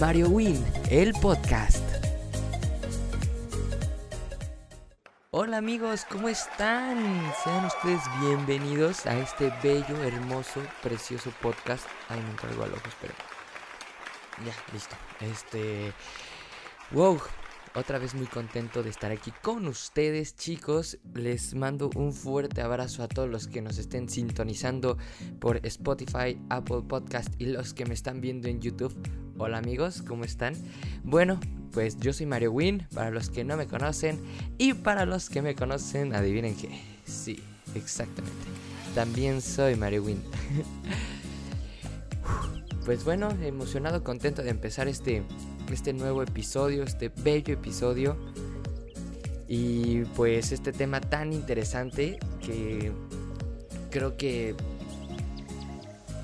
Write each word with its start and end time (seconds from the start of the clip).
Mario 0.00 0.28
Win, 0.28 0.64
el 0.90 1.12
podcast. 1.12 1.84
Hola 5.30 5.58
amigos, 5.58 6.04
¿cómo 6.10 6.28
están? 6.28 6.98
Sean 7.44 7.64
ustedes 7.66 8.00
bienvenidos 8.20 9.06
a 9.06 9.16
este 9.20 9.52
bello, 9.62 10.02
hermoso, 10.02 10.60
precioso 10.82 11.30
podcast. 11.40 11.86
Ay, 12.08 12.20
me 12.22 12.30
encargo 12.32 12.64
al 12.64 12.72
ojo, 12.72 12.88
espero. 12.88 13.14
Ya, 14.44 14.72
listo. 14.72 14.96
Este... 15.20 15.92
Wow, 16.90 17.20
otra 17.76 17.98
vez 17.98 18.16
muy 18.16 18.26
contento 18.26 18.82
de 18.82 18.90
estar 18.90 19.12
aquí 19.12 19.32
con 19.42 19.68
ustedes, 19.68 20.34
chicos. 20.34 20.98
Les 21.14 21.54
mando 21.54 21.90
un 21.94 22.12
fuerte 22.12 22.62
abrazo 22.62 23.04
a 23.04 23.08
todos 23.08 23.28
los 23.30 23.46
que 23.46 23.62
nos 23.62 23.78
estén 23.78 24.08
sintonizando 24.08 24.98
por 25.38 25.64
Spotify, 25.64 26.40
Apple 26.50 26.82
Podcast 26.88 27.32
y 27.38 27.46
los 27.46 27.74
que 27.74 27.86
me 27.86 27.94
están 27.94 28.20
viendo 28.20 28.48
en 28.48 28.60
YouTube. 28.60 28.92
Hola 29.36 29.58
amigos, 29.58 30.02
¿cómo 30.06 30.24
están? 30.24 30.54
Bueno, 31.02 31.40
pues 31.72 31.98
yo 31.98 32.12
soy 32.12 32.24
Mario 32.24 32.52
Win, 32.52 32.86
para 32.94 33.10
los 33.10 33.30
que 33.30 33.42
no 33.42 33.56
me 33.56 33.66
conocen 33.66 34.20
y 34.58 34.74
para 34.74 35.06
los 35.06 35.28
que 35.28 35.42
me 35.42 35.56
conocen, 35.56 36.14
adivinen 36.14 36.54
qué. 36.54 36.80
Sí, 37.04 37.42
exactamente. 37.74 38.46
También 38.94 39.42
soy 39.42 39.74
Mario 39.74 40.04
Win. 40.04 40.22
pues 42.84 43.04
bueno, 43.04 43.28
emocionado, 43.42 44.04
contento 44.04 44.42
de 44.42 44.50
empezar 44.50 44.86
este 44.86 45.24
este 45.72 45.92
nuevo 45.92 46.22
episodio, 46.22 46.84
este 46.84 47.08
bello 47.08 47.54
episodio. 47.54 48.16
Y 49.48 50.04
pues 50.16 50.52
este 50.52 50.72
tema 50.72 51.00
tan 51.00 51.32
interesante 51.32 52.20
que 52.40 52.92
creo 53.90 54.16
que 54.16 54.54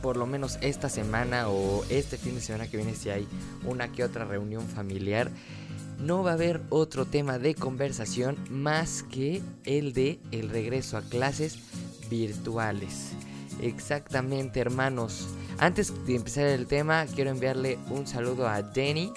por 0.03 0.17
lo 0.17 0.27
menos 0.27 0.59
esta 0.61 0.89
semana 0.89 1.49
o 1.49 1.85
este 1.89 2.17
fin 2.17 2.35
de 2.35 2.41
semana 2.41 2.69
que 2.69 2.77
viene 2.77 2.95
si 2.95 3.11
hay 3.11 3.27
una 3.65 3.93
que 3.93 4.05
otra 4.05 4.25
reunión 4.25 4.67
familiar, 4.67 5.31
no 5.99 6.23
va 6.23 6.31
a 6.31 6.35
haber 6.35 6.61
otro 6.71 7.05
tema 7.05 7.39
de 7.39 7.55
conversación 7.55 8.37
más 8.49 9.03
que 9.03 9.43
el 9.65 9.93
de 9.93 10.19
el 10.31 10.49
regreso 10.51 10.97
a 10.97 11.03
clases 11.03 11.59
virtuales. 12.09 13.13
Exactamente, 13.61 14.61
hermanos. 14.61 15.29
Antes 15.59 15.93
de 16.07 16.17
empezar 16.17 16.47
el 16.47 16.67
tema, 16.67 17.05
quiero 17.07 17.31
enviarle 17.31 17.79
un 17.91 18.07
saludo 18.07 18.49
a 18.49 18.63
Denny 18.63 19.13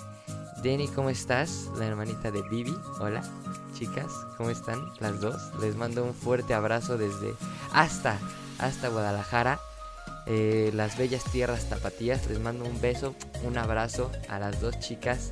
Denny, 0.63 0.88
¿cómo 0.88 1.09
estás? 1.09 1.69
La 1.77 1.85
hermanita 1.85 2.31
de 2.31 2.41
Vivi. 2.44 2.73
Hola, 3.02 3.22
chicas, 3.73 4.09
¿cómo 4.38 4.50
están? 4.50 4.79
Las 5.02 5.19
dos. 5.19 5.52
Les 5.59 5.75
mando 5.75 6.05
un 6.05 6.13
fuerte 6.13 6.53
abrazo 6.53 6.97
desde 6.97 7.33
hasta, 7.73 8.17
hasta 8.59 8.88
Guadalajara. 8.88 9.59
Eh, 10.25 10.71
las 10.73 10.97
bellas 10.97 11.23
tierras 11.31 11.66
tapatías. 11.66 12.27
Les 12.27 12.39
mando 12.39 12.66
un 12.66 12.79
beso, 12.79 13.16
un 13.45 13.57
abrazo 13.57 14.11
a 14.29 14.39
las 14.39 14.61
dos 14.61 14.79
chicas. 14.79 15.31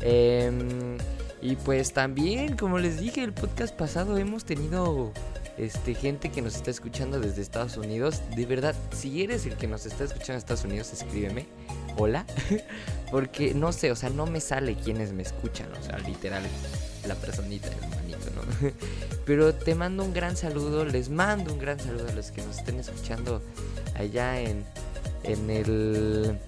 Em, 0.00 0.98
y 1.40 1.56
pues 1.56 1.92
también, 1.92 2.56
como 2.56 2.78
les 2.78 3.00
dije, 3.00 3.22
el 3.22 3.32
podcast 3.32 3.74
pasado 3.74 4.16
hemos 4.16 4.44
tenido 4.44 5.12
este, 5.58 5.94
gente 5.94 6.30
que 6.30 6.40
nos 6.40 6.56
está 6.56 6.70
escuchando 6.70 7.20
desde 7.20 7.42
Estados 7.42 7.76
Unidos. 7.76 8.22
De 8.36 8.46
verdad, 8.46 8.74
si 8.92 9.22
eres 9.22 9.46
el 9.46 9.56
que 9.56 9.66
nos 9.66 9.86
está 9.86 10.04
escuchando 10.04 10.34
en 10.34 10.38
Estados 10.38 10.64
Unidos, 10.64 10.92
escríbeme 10.92 11.46
hola. 11.96 12.26
Porque 13.10 13.54
no 13.54 13.72
sé, 13.72 13.92
o 13.92 13.96
sea, 13.96 14.10
no 14.10 14.26
me 14.26 14.40
sale 14.40 14.74
quienes 14.74 15.12
me 15.12 15.22
escuchan, 15.22 15.68
o 15.78 15.82
sea, 15.82 15.98
literal, 15.98 16.42
la 17.06 17.14
personita, 17.14 17.68
el 17.68 17.88
manito, 17.90 18.30
¿no? 18.34 18.70
Pero 19.26 19.54
te 19.54 19.74
mando 19.74 20.02
un 20.02 20.14
gran 20.14 20.36
saludo, 20.36 20.84
les 20.84 21.10
mando 21.10 21.52
un 21.52 21.58
gran 21.58 21.78
saludo 21.78 22.08
a 22.08 22.12
los 22.12 22.30
que 22.30 22.42
nos 22.42 22.58
estén 22.58 22.78
escuchando 22.80 23.42
allá 23.96 24.40
en, 24.40 24.64
en 25.24 25.50
el 25.50 26.38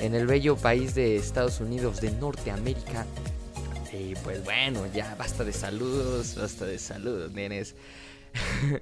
en 0.00 0.14
el 0.14 0.26
bello 0.26 0.56
país 0.56 0.94
de 0.94 1.16
Estados 1.16 1.60
Unidos 1.60 2.00
de 2.00 2.10
Norteamérica. 2.12 3.06
Y 3.92 4.14
pues 4.16 4.44
bueno, 4.44 4.86
ya 4.92 5.14
basta 5.16 5.44
de 5.44 5.52
saludos, 5.52 6.36
basta 6.36 6.66
de 6.66 6.78
saludos, 6.78 7.32
nenes. 7.32 7.74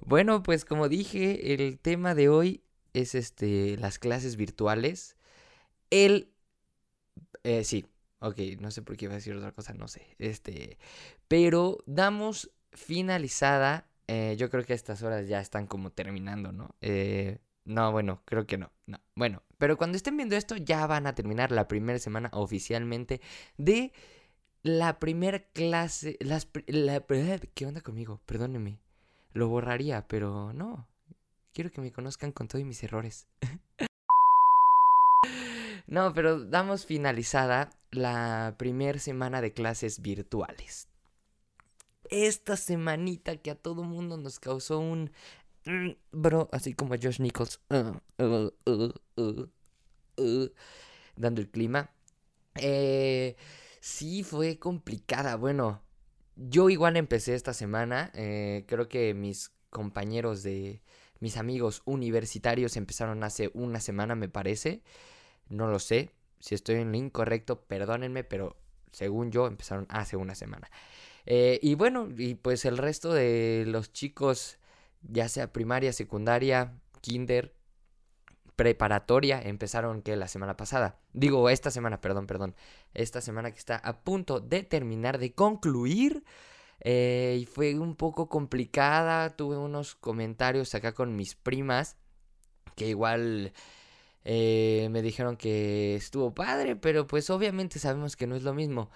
bueno, 0.00 0.42
pues 0.42 0.64
como 0.64 0.88
dije, 0.88 1.52
el 1.52 1.78
tema 1.78 2.14
de 2.14 2.28
hoy 2.28 2.62
es 2.92 3.14
este, 3.14 3.76
las 3.76 3.98
clases 3.98 4.36
virtuales. 4.36 5.16
El... 5.90 6.32
Eh, 7.44 7.64
sí, 7.64 7.86
ok, 8.20 8.38
no 8.60 8.70
sé 8.70 8.82
por 8.82 8.96
qué 8.96 9.06
iba 9.06 9.14
a 9.14 9.16
decir 9.16 9.34
otra 9.34 9.52
cosa, 9.52 9.74
no 9.74 9.88
sé. 9.88 10.14
Este, 10.18 10.78
pero 11.28 11.78
damos 11.86 12.50
finalizada. 12.72 13.88
Eh, 14.14 14.36
yo 14.36 14.50
creo 14.50 14.62
que 14.62 14.74
estas 14.74 15.02
horas 15.02 15.26
ya 15.26 15.40
están 15.40 15.66
como 15.66 15.90
terminando, 15.90 16.52
¿no? 16.52 16.76
Eh, 16.82 17.38
no, 17.64 17.92
bueno, 17.92 18.20
creo 18.26 18.46
que 18.46 18.58
no, 18.58 18.70
no. 18.84 18.98
Bueno, 19.16 19.42
pero 19.56 19.78
cuando 19.78 19.96
estén 19.96 20.18
viendo 20.18 20.36
esto 20.36 20.54
ya 20.54 20.86
van 20.86 21.06
a 21.06 21.14
terminar 21.14 21.50
la 21.50 21.66
primera 21.66 21.98
semana 21.98 22.28
oficialmente 22.34 23.22
de 23.56 23.90
la 24.62 24.98
primera 24.98 25.38
clase. 25.38 26.18
Las, 26.20 26.46
la, 26.66 27.02
¿Qué 27.54 27.64
onda 27.64 27.80
conmigo? 27.80 28.20
Perdóneme. 28.26 28.80
Lo 29.32 29.48
borraría, 29.48 30.06
pero 30.08 30.52
no. 30.52 30.86
Quiero 31.54 31.70
que 31.70 31.80
me 31.80 31.90
conozcan 31.90 32.32
con 32.32 32.48
todos 32.48 32.66
mis 32.66 32.82
errores. 32.82 33.28
no, 35.86 36.12
pero 36.12 36.44
damos 36.44 36.84
finalizada 36.84 37.70
la 37.90 38.56
primera 38.58 38.98
semana 38.98 39.40
de 39.40 39.54
clases 39.54 40.02
virtuales. 40.02 40.91
Esta 42.12 42.58
semanita 42.58 43.38
que 43.38 43.50
a 43.50 43.54
todo 43.54 43.84
mundo 43.84 44.18
nos 44.18 44.38
causó 44.38 44.78
un... 44.78 45.10
Mm, 45.64 45.92
bro, 46.12 46.50
así 46.52 46.74
como 46.74 46.92
a 46.92 46.98
Josh 47.02 47.20
Nichols. 47.20 47.58
Uh, 47.70 48.52
uh, 48.66 48.92
uh, 49.16 50.48
dando 51.16 51.40
el 51.40 51.48
clima. 51.48 51.90
Eh, 52.56 53.34
sí, 53.80 54.24
fue 54.24 54.58
complicada. 54.58 55.36
Bueno, 55.36 55.80
yo 56.36 56.68
igual 56.68 56.98
empecé 56.98 57.34
esta 57.34 57.54
semana. 57.54 58.10
Eh, 58.14 58.64
creo 58.68 58.90
que 58.90 59.14
mis 59.14 59.50
compañeros 59.70 60.42
de, 60.42 60.82
mis 61.18 61.38
amigos 61.38 61.80
universitarios 61.86 62.76
empezaron 62.76 63.24
hace 63.24 63.50
una 63.54 63.80
semana, 63.80 64.14
me 64.16 64.28
parece. 64.28 64.82
No 65.48 65.66
lo 65.66 65.78
sé. 65.78 66.10
Si 66.40 66.54
estoy 66.54 66.74
en 66.74 66.92
lo 66.92 66.98
incorrecto, 66.98 67.62
perdónenme, 67.62 68.22
pero 68.22 68.56
según 68.90 69.30
yo 69.30 69.46
empezaron 69.46 69.86
hace 69.88 70.16
una 70.16 70.34
semana. 70.34 70.70
Eh, 71.26 71.58
y 71.62 71.74
bueno, 71.74 72.08
y 72.16 72.34
pues 72.34 72.64
el 72.64 72.78
resto 72.78 73.12
de 73.12 73.64
los 73.66 73.92
chicos, 73.92 74.58
ya 75.02 75.28
sea 75.28 75.52
primaria, 75.52 75.92
secundaria, 75.92 76.74
kinder, 77.00 77.54
preparatoria, 78.56 79.40
empezaron 79.42 80.02
que 80.02 80.16
la 80.16 80.28
semana 80.28 80.56
pasada. 80.56 81.00
Digo, 81.12 81.48
esta 81.48 81.70
semana, 81.70 82.00
perdón, 82.00 82.26
perdón. 82.26 82.54
Esta 82.94 83.20
semana 83.20 83.50
que 83.50 83.58
está 83.58 83.76
a 83.76 84.00
punto 84.02 84.40
de 84.40 84.62
terminar, 84.62 85.18
de 85.18 85.34
concluir. 85.34 86.24
Eh, 86.80 87.38
y 87.40 87.46
fue 87.46 87.78
un 87.78 87.96
poco 87.96 88.28
complicada. 88.28 89.30
Tuve 89.36 89.56
unos 89.56 89.94
comentarios 89.94 90.74
acá 90.74 90.92
con 90.92 91.16
mis 91.16 91.34
primas 91.34 91.96
que 92.76 92.88
igual 92.88 93.52
eh, 94.24 94.88
me 94.90 95.02
dijeron 95.02 95.36
que 95.36 95.96
estuvo 95.96 96.34
padre, 96.34 96.76
pero 96.76 97.06
pues 97.06 97.30
obviamente 97.30 97.78
sabemos 97.78 98.16
que 98.16 98.26
no 98.26 98.36
es 98.36 98.42
lo 98.42 98.54
mismo. 98.54 98.90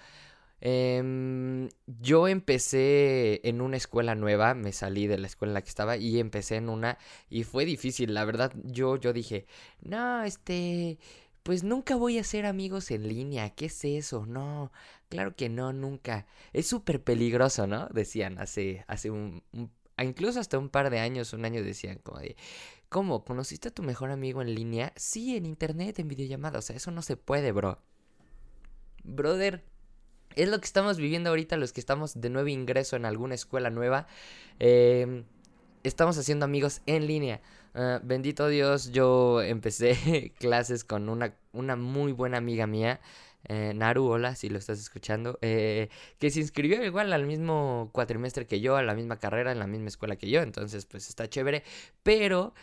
Em, 0.59 1.69
yo 1.85 2.27
empecé 2.27 3.41
en 3.47 3.61
una 3.61 3.77
escuela 3.77 4.15
nueva, 4.15 4.55
me 4.55 4.71
salí 4.71 5.05
de 5.07 5.19
la 5.19 5.27
escuela 5.27 5.51
en 5.51 5.53
la 5.55 5.61
que 5.61 5.69
estaba 5.69 5.97
y 5.97 6.19
empecé 6.19 6.55
en 6.55 6.69
una 6.69 6.97
y 7.29 7.43
fue 7.43 7.65
difícil, 7.65 8.13
la 8.13 8.25
verdad 8.25 8.51
yo, 8.63 8.95
yo 8.97 9.13
dije, 9.13 9.45
no, 9.81 10.23
este, 10.23 10.97
pues 11.43 11.63
nunca 11.63 11.95
voy 11.95 12.17
a 12.17 12.23
ser 12.23 12.45
amigos 12.45 12.91
en 12.91 13.07
línea, 13.07 13.51
¿qué 13.51 13.67
es 13.67 13.85
eso? 13.85 14.25
No, 14.25 14.71
claro 15.09 15.35
que 15.35 15.47
no, 15.49 15.73
nunca. 15.73 16.25
Es 16.53 16.67
súper 16.67 17.03
peligroso, 17.03 17.67
¿no? 17.67 17.87
Decían 17.89 18.39
hace, 18.39 18.83
hace 18.87 19.11
un, 19.11 19.43
incluso 19.99 20.39
hasta 20.39 20.57
un 20.57 20.69
par 20.69 20.89
de 20.89 20.99
años, 20.99 21.33
un 21.33 21.45
año 21.45 21.63
decían 21.63 21.99
como 22.03 22.19
de, 22.19 22.35
¿cómo? 22.89 23.23
¿Conociste 23.23 23.69
a 23.69 23.73
tu 23.73 23.83
mejor 23.83 24.11
amigo 24.11 24.41
en 24.41 24.55
línea? 24.55 24.91
Sí, 24.95 25.37
en 25.37 25.45
internet, 25.45 25.99
en 25.99 26.07
videollamada, 26.07 26.59
o 26.59 26.61
sea, 26.61 26.75
eso 26.75 26.91
no 26.91 27.01
se 27.01 27.15
puede, 27.17 27.51
bro. 27.51 27.79
Brother, 29.03 29.63
es 30.37 30.49
lo 30.49 30.59
que 30.59 30.65
estamos 30.65 30.97
viviendo 30.97 31.29
ahorita 31.29 31.57
los 31.57 31.73
que 31.73 31.79
estamos 31.79 32.21
de 32.21 32.29
nuevo 32.29 32.47
ingreso 32.47 32.95
en 32.95 33.05
alguna 33.05 33.35
escuela 33.35 33.69
nueva. 33.69 34.07
Eh, 34.59 35.23
estamos 35.83 36.17
haciendo 36.17 36.45
amigos 36.45 36.81
en 36.85 37.07
línea. 37.07 37.41
Ah, 37.73 37.99
bendito 38.03 38.47
Dios, 38.47 38.91
yo 38.91 39.41
empecé 39.41 40.33
clases 40.39 40.83
con 40.83 41.09
una, 41.09 41.35
una 41.53 41.75
muy 41.75 42.11
buena 42.11 42.37
amiga 42.37 42.65
mía, 42.65 42.99
eh, 43.49 43.73
Naru, 43.75 44.05
hola, 44.07 44.33
si 44.35 44.49
lo 44.49 44.57
estás 44.57 44.79
escuchando, 44.79 45.37
eh, 45.43 45.89
que 46.17 46.31
se 46.31 46.39
inscribió 46.39 46.83
igual 46.83 47.13
al 47.13 47.25
mismo 47.27 47.91
cuatrimestre 47.93 48.47
que 48.47 48.61
yo, 48.61 48.77
a 48.77 48.83
la 48.83 48.95
misma 48.95 49.17
carrera, 49.19 49.51
en 49.51 49.59
la 49.59 49.67
misma 49.67 49.89
escuela 49.89 50.15
que 50.15 50.27
yo, 50.29 50.41
entonces 50.41 50.85
pues 50.85 51.07
está 51.07 51.29
chévere, 51.29 51.63
pero 52.01 52.53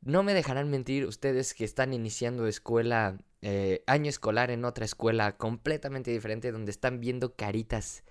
no 0.00 0.22
me 0.22 0.32
dejarán 0.32 0.70
mentir 0.70 1.04
ustedes 1.06 1.54
que 1.54 1.64
están 1.64 1.92
iniciando 1.92 2.46
escuela, 2.46 3.18
eh, 3.42 3.82
año 3.86 4.08
escolar 4.08 4.50
en 4.50 4.64
otra 4.64 4.84
escuela 4.84 5.36
completamente 5.36 6.10
diferente, 6.10 6.52
donde 6.52 6.70
están 6.70 7.00
viendo 7.00 7.34
caritas 7.34 8.04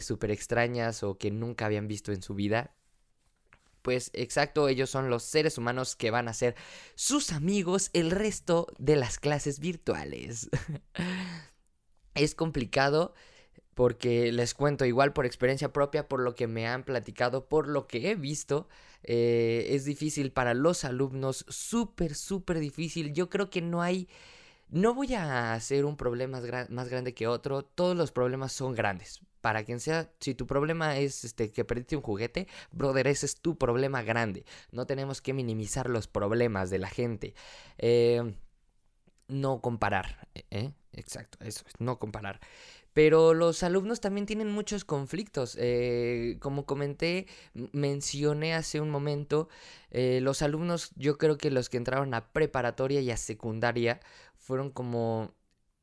súper 0.00 0.32
extrañas 0.32 1.04
o 1.04 1.18
que 1.18 1.30
nunca 1.30 1.66
habían 1.66 1.86
visto 1.86 2.10
en 2.10 2.20
su 2.20 2.34
vida 2.34 2.74
pues 3.88 4.10
exacto, 4.12 4.68
ellos 4.68 4.90
son 4.90 5.08
los 5.08 5.22
seres 5.22 5.56
humanos 5.56 5.96
que 5.96 6.10
van 6.10 6.28
a 6.28 6.34
ser 6.34 6.56
sus 6.94 7.32
amigos 7.32 7.88
el 7.94 8.10
resto 8.10 8.66
de 8.78 8.96
las 8.96 9.18
clases 9.18 9.60
virtuales. 9.60 10.50
es 12.14 12.34
complicado 12.34 13.14
porque 13.78 14.32
les 14.32 14.54
cuento 14.54 14.84
igual 14.86 15.12
por 15.12 15.24
experiencia 15.24 15.72
propia, 15.72 16.08
por 16.08 16.18
lo 16.18 16.34
que 16.34 16.48
me 16.48 16.66
han 16.66 16.82
platicado, 16.82 17.46
por 17.46 17.68
lo 17.68 17.86
que 17.86 18.10
he 18.10 18.16
visto, 18.16 18.68
eh, 19.04 19.68
es 19.70 19.84
difícil 19.84 20.32
para 20.32 20.52
los 20.52 20.84
alumnos, 20.84 21.44
súper, 21.48 22.16
súper 22.16 22.58
difícil. 22.58 23.12
Yo 23.12 23.30
creo 23.30 23.50
que 23.50 23.62
no 23.62 23.80
hay 23.80 24.08
no 24.68 24.94
voy 24.94 25.14
a 25.14 25.52
hacer 25.52 25.84
un 25.84 25.96
problema 25.96 26.40
más, 26.70 26.88
grande 26.88 27.14
que 27.14 27.28
otro. 27.28 27.62
Todos 27.62 27.96
los 27.96 28.10
problemas 28.10 28.50
son 28.50 28.74
grandes. 28.74 29.20
Para 29.40 29.62
quien 29.62 29.78
sea, 29.78 30.10
si 30.18 30.34
tu 30.34 30.48
problema 30.48 30.98
es 30.98 31.22
este, 31.22 31.52
que 31.52 31.64
perdiste 31.64 31.94
un 31.94 32.02
juguete, 32.02 32.48
brother, 32.72 33.06
ese 33.06 33.26
es 33.26 33.36
tu 33.36 33.58
problema 33.58 34.02
grande. 34.02 34.44
No 34.72 34.86
tenemos 34.86 35.20
que 35.20 35.34
minimizar 35.34 35.88
los 35.88 36.08
problemas 36.08 36.68
de 36.70 36.78
la 36.78 36.88
gente. 36.88 37.34
Eh, 37.78 38.34
no 39.28 39.60
comparar. 39.60 40.28
¿eh? 40.50 40.72
Exacto, 40.92 41.38
eso 41.44 41.64
es, 41.68 41.74
no 41.78 41.98
comparar. 41.98 42.40
Pero 42.98 43.32
los 43.32 43.62
alumnos 43.62 44.00
también 44.00 44.26
tienen 44.26 44.50
muchos 44.50 44.84
conflictos. 44.84 45.56
Eh, 45.60 46.36
como 46.40 46.66
comenté, 46.66 47.28
mencioné 47.70 48.54
hace 48.54 48.80
un 48.80 48.90
momento, 48.90 49.48
eh, 49.92 50.18
los 50.20 50.42
alumnos, 50.42 50.90
yo 50.96 51.16
creo 51.16 51.38
que 51.38 51.52
los 51.52 51.68
que 51.68 51.76
entraron 51.76 52.12
a 52.12 52.32
preparatoria 52.32 53.00
y 53.00 53.12
a 53.12 53.16
secundaria 53.16 54.00
fueron 54.34 54.72
como... 54.72 55.32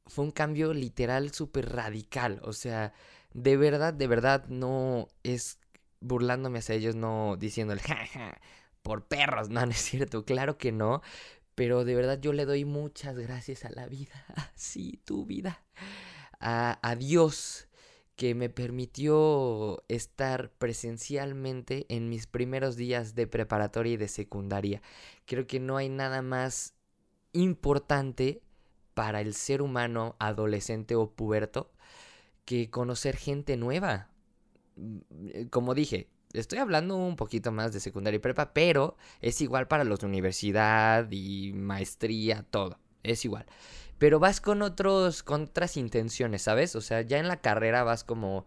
Fue 0.08 0.26
un 0.26 0.32
cambio 0.32 0.74
literal 0.74 1.32
súper 1.32 1.70
radical. 1.70 2.42
O 2.44 2.52
sea, 2.52 2.92
de 3.34 3.56
verdad, 3.56 3.94
de 3.94 4.08
verdad, 4.08 4.46
no 4.50 5.08
es 5.24 5.60
burlándome 6.02 6.60
hacia 6.60 6.76
ellos, 6.76 6.96
no 6.98 7.38
diciéndole, 7.40 7.80
jaja, 7.80 8.42
por 8.82 9.08
perros. 9.08 9.48
No, 9.52 9.66
no 9.66 9.72
es 9.72 9.78
cierto, 9.78 10.26
claro 10.26 10.58
que 10.58 10.74
no. 10.74 11.02
Pero 11.56 11.86
de 11.86 11.96
verdad 11.96 12.20
yo 12.20 12.34
le 12.34 12.44
doy 12.44 12.66
muchas 12.66 13.18
gracias 13.18 13.64
a 13.64 13.70
la 13.70 13.88
vida. 13.88 14.26
Sí, 14.56 15.00
tu 15.06 15.26
vida. 15.26 15.64
A, 16.40 16.80
a, 16.82 16.96
Dios 16.96 17.68
que 18.16 18.36
me 18.36 18.50
permitió 18.50 19.84
estar 19.88 20.52
presencialmente 20.52 21.86
en 21.90 22.10
mis 22.10 22.28
primeros 22.28 22.76
días 22.76 23.16
de 23.16 23.28
preparatoria 23.28 23.94
y 23.94 23.98
de 23.98 24.08
secundaria. 24.08 24.82
Creo 25.26 25.48
que 25.48 25.60
no 25.60 25.78
hay 25.78 25.90
nada 25.90 26.22
más 26.22 26.74
importante 27.34 28.42
para 28.94 29.22
el 29.22 29.34
ser 29.34 29.62
humano 29.62 30.16
adolescente 30.20 30.96
o 30.96 31.12
puberto 31.12 31.72
que 32.46 32.70
conocer 32.70 33.18
gente 33.18 33.58
nueva. 33.58 34.10
Mm, 34.76 34.98
eh, 35.34 35.48
como 35.50 35.74
dije, 35.74 36.08
estoy 36.34 36.60
hablando 36.60 36.96
un 36.96 37.16
poquito 37.16 37.52
más 37.52 37.74
de 37.74 37.80
secundaria 37.80 38.18
y 38.18 38.20
prepa, 38.20 38.54
pero 38.54 38.96
es 39.22 39.42
igual 39.42 39.68
para 39.68 39.84
los 39.84 40.00
de 40.00 40.08
universidad 40.08 41.08
y 41.12 41.54
maestría, 41.54 42.44
todo. 42.50 42.80
Es 43.04 43.26
igual. 43.26 43.46
Pero 43.98 44.20
vas 44.20 44.42
con 44.42 44.62
otros, 44.62 45.24
con 45.24 45.44
otras 45.44 45.78
intenciones, 45.78 46.42
¿sabes? 46.44 46.76
O 46.76 46.82
sea, 46.82 47.02
ya 47.02 47.18
en 47.20 47.28
la 47.28 47.42
carrera 47.42 47.84
vas 47.84 48.04
como. 48.04 48.46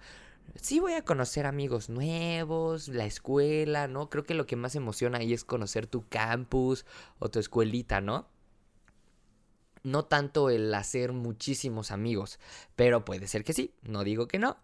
Sí, 0.55 0.81
voy 0.81 0.95
a 0.95 1.05
conocer 1.05 1.47
amigos 1.47 1.89
nuevos, 1.91 2.89
la 2.89 3.05
escuela, 3.05 3.87
¿no? 3.89 4.11
Creo 4.11 4.25
que 4.25 4.35
lo 4.35 4.47
que 4.47 4.57
más 4.57 4.75
emociona 4.75 5.19
ahí 5.19 5.33
es 5.33 5.45
conocer 5.45 5.87
tu 5.87 6.09
campus 6.09 6.87
o 7.19 7.29
tu 7.31 7.39
escuelita, 7.39 8.01
¿no? 8.01 8.29
No 9.83 10.05
tanto 10.07 10.51
el 10.51 10.75
hacer 10.75 11.13
muchísimos 11.13 11.91
amigos, 11.91 12.39
pero 12.77 13.05
puede 13.05 13.29
ser 13.29 13.45
que 13.45 13.53
sí, 13.53 13.75
no 13.83 14.05
digo 14.05 14.29
que 14.29 14.39
no. 14.39 14.57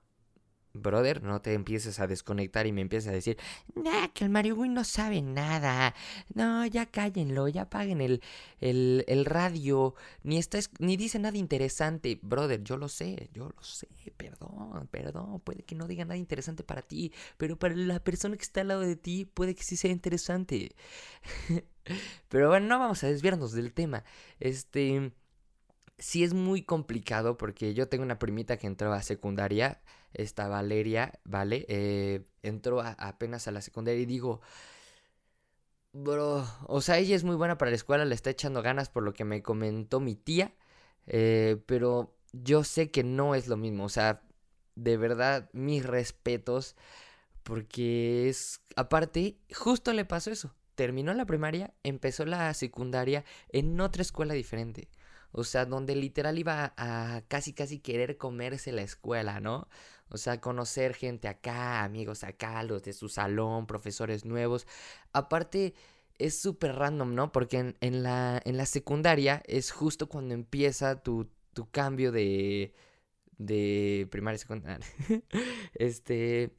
Brother, 0.74 1.22
no 1.22 1.40
te 1.40 1.54
empieces 1.54 2.00
a 2.00 2.08
desconectar 2.08 2.66
y 2.66 2.72
me 2.72 2.80
empieces 2.80 3.08
a 3.08 3.12
decir, 3.12 3.38
nah, 3.76 4.08
que 4.08 4.24
el 4.24 4.30
Mario 4.30 4.56
no 4.56 4.82
sabe 4.82 5.22
nada. 5.22 5.94
No, 6.34 6.66
ya 6.66 6.86
cállenlo, 6.86 7.46
ya 7.48 7.62
apaguen 7.62 8.00
el, 8.00 8.22
el, 8.60 9.04
el 9.06 9.24
radio. 9.24 9.94
Ni, 10.24 10.36
está, 10.38 10.58
ni 10.80 10.96
dice 10.96 11.20
nada 11.20 11.38
interesante. 11.38 12.18
Brother, 12.22 12.62
yo 12.64 12.76
lo 12.76 12.88
sé, 12.88 13.30
yo 13.32 13.48
lo 13.48 13.62
sé. 13.62 13.88
Perdón, 14.16 14.88
perdón. 14.90 15.40
Puede 15.40 15.62
que 15.62 15.76
no 15.76 15.86
diga 15.86 16.04
nada 16.04 16.16
interesante 16.16 16.64
para 16.64 16.82
ti, 16.82 17.12
pero 17.36 17.56
para 17.58 17.76
la 17.76 18.02
persona 18.02 18.36
que 18.36 18.42
está 18.42 18.62
al 18.62 18.68
lado 18.68 18.80
de 18.80 18.96
ti 18.96 19.24
puede 19.26 19.54
que 19.54 19.62
sí 19.62 19.76
sea 19.76 19.90
interesante. 19.92 20.74
Pero 22.28 22.48
bueno, 22.48 22.66
no 22.66 22.78
vamos 22.78 23.04
a 23.04 23.08
desviarnos 23.08 23.52
del 23.52 23.72
tema. 23.72 24.04
Este. 24.40 25.12
Sí 25.98 26.24
es 26.24 26.34
muy 26.34 26.62
complicado 26.62 27.36
porque 27.36 27.72
yo 27.74 27.88
tengo 27.88 28.02
una 28.04 28.18
primita 28.18 28.56
que 28.56 28.66
entró 28.66 28.92
a 28.92 29.02
secundaria, 29.02 29.80
esta 30.14 30.48
Valeria, 30.48 31.12
¿vale? 31.24 31.66
Eh, 31.68 32.24
entró 32.42 32.80
apenas 32.82 33.48
a 33.48 33.52
la 33.52 33.60
secundaria 33.60 34.00
y 34.00 34.06
digo, 34.06 34.40
bro, 35.92 36.46
o 36.66 36.80
sea, 36.80 36.98
ella 36.98 37.16
es 37.16 37.24
muy 37.24 37.36
buena 37.36 37.58
para 37.58 37.70
la 37.70 37.76
escuela, 37.76 38.04
le 38.04 38.14
está 38.14 38.30
echando 38.30 38.62
ganas 38.62 38.88
por 38.88 39.02
lo 39.02 39.14
que 39.14 39.24
me 39.24 39.42
comentó 39.42 40.00
mi 40.00 40.14
tía, 40.16 40.54
eh, 41.06 41.62
pero 41.66 42.16
yo 42.32 42.64
sé 42.64 42.90
que 42.90 43.04
no 43.04 43.34
es 43.34 43.48
lo 43.48 43.56
mismo, 43.56 43.84
o 43.84 43.88
sea, 43.88 44.22
de 44.74 44.96
verdad, 44.96 45.50
mis 45.52 45.84
respetos, 45.86 46.76
porque 47.44 48.28
es, 48.28 48.60
aparte, 48.76 49.38
justo 49.54 49.92
le 49.92 50.04
pasó 50.04 50.30
eso, 50.30 50.54
terminó 50.74 51.14
la 51.14 51.26
primaria, 51.26 51.74
empezó 51.82 52.24
la 52.26 52.52
secundaria 52.54 53.24
en 53.50 53.80
otra 53.80 54.02
escuela 54.02 54.34
diferente. 54.34 54.88
O 55.36 55.44
sea, 55.44 55.66
donde 55.66 55.96
literal 55.96 56.38
iba 56.38 56.74
a 56.76 57.22
casi 57.28 57.52
casi 57.52 57.80
querer 57.80 58.16
comerse 58.18 58.72
la 58.72 58.82
escuela, 58.82 59.40
¿no? 59.40 59.68
O 60.08 60.16
sea, 60.16 60.40
conocer 60.40 60.94
gente 60.94 61.28
acá, 61.28 61.82
amigos 61.82 62.22
acá, 62.24 62.62
los 62.62 62.84
de 62.84 62.92
su 62.92 63.08
salón, 63.08 63.66
profesores 63.66 64.24
nuevos. 64.24 64.66
Aparte, 65.12 65.74
es 66.18 66.38
súper 66.40 66.76
random, 66.76 67.14
¿no? 67.14 67.32
Porque 67.32 67.74
en, 67.80 68.02
la, 68.02 68.40
en 68.44 68.56
la 68.56 68.66
secundaria 68.66 69.42
es 69.46 69.72
justo 69.72 70.08
cuando 70.08 70.34
empieza 70.34 71.02
tu, 71.02 71.28
tu 71.52 71.68
cambio 71.70 72.12
de, 72.12 72.72
de 73.38 74.06
primaria 74.10 74.38
secundaria. 74.38 74.86
este, 75.74 76.54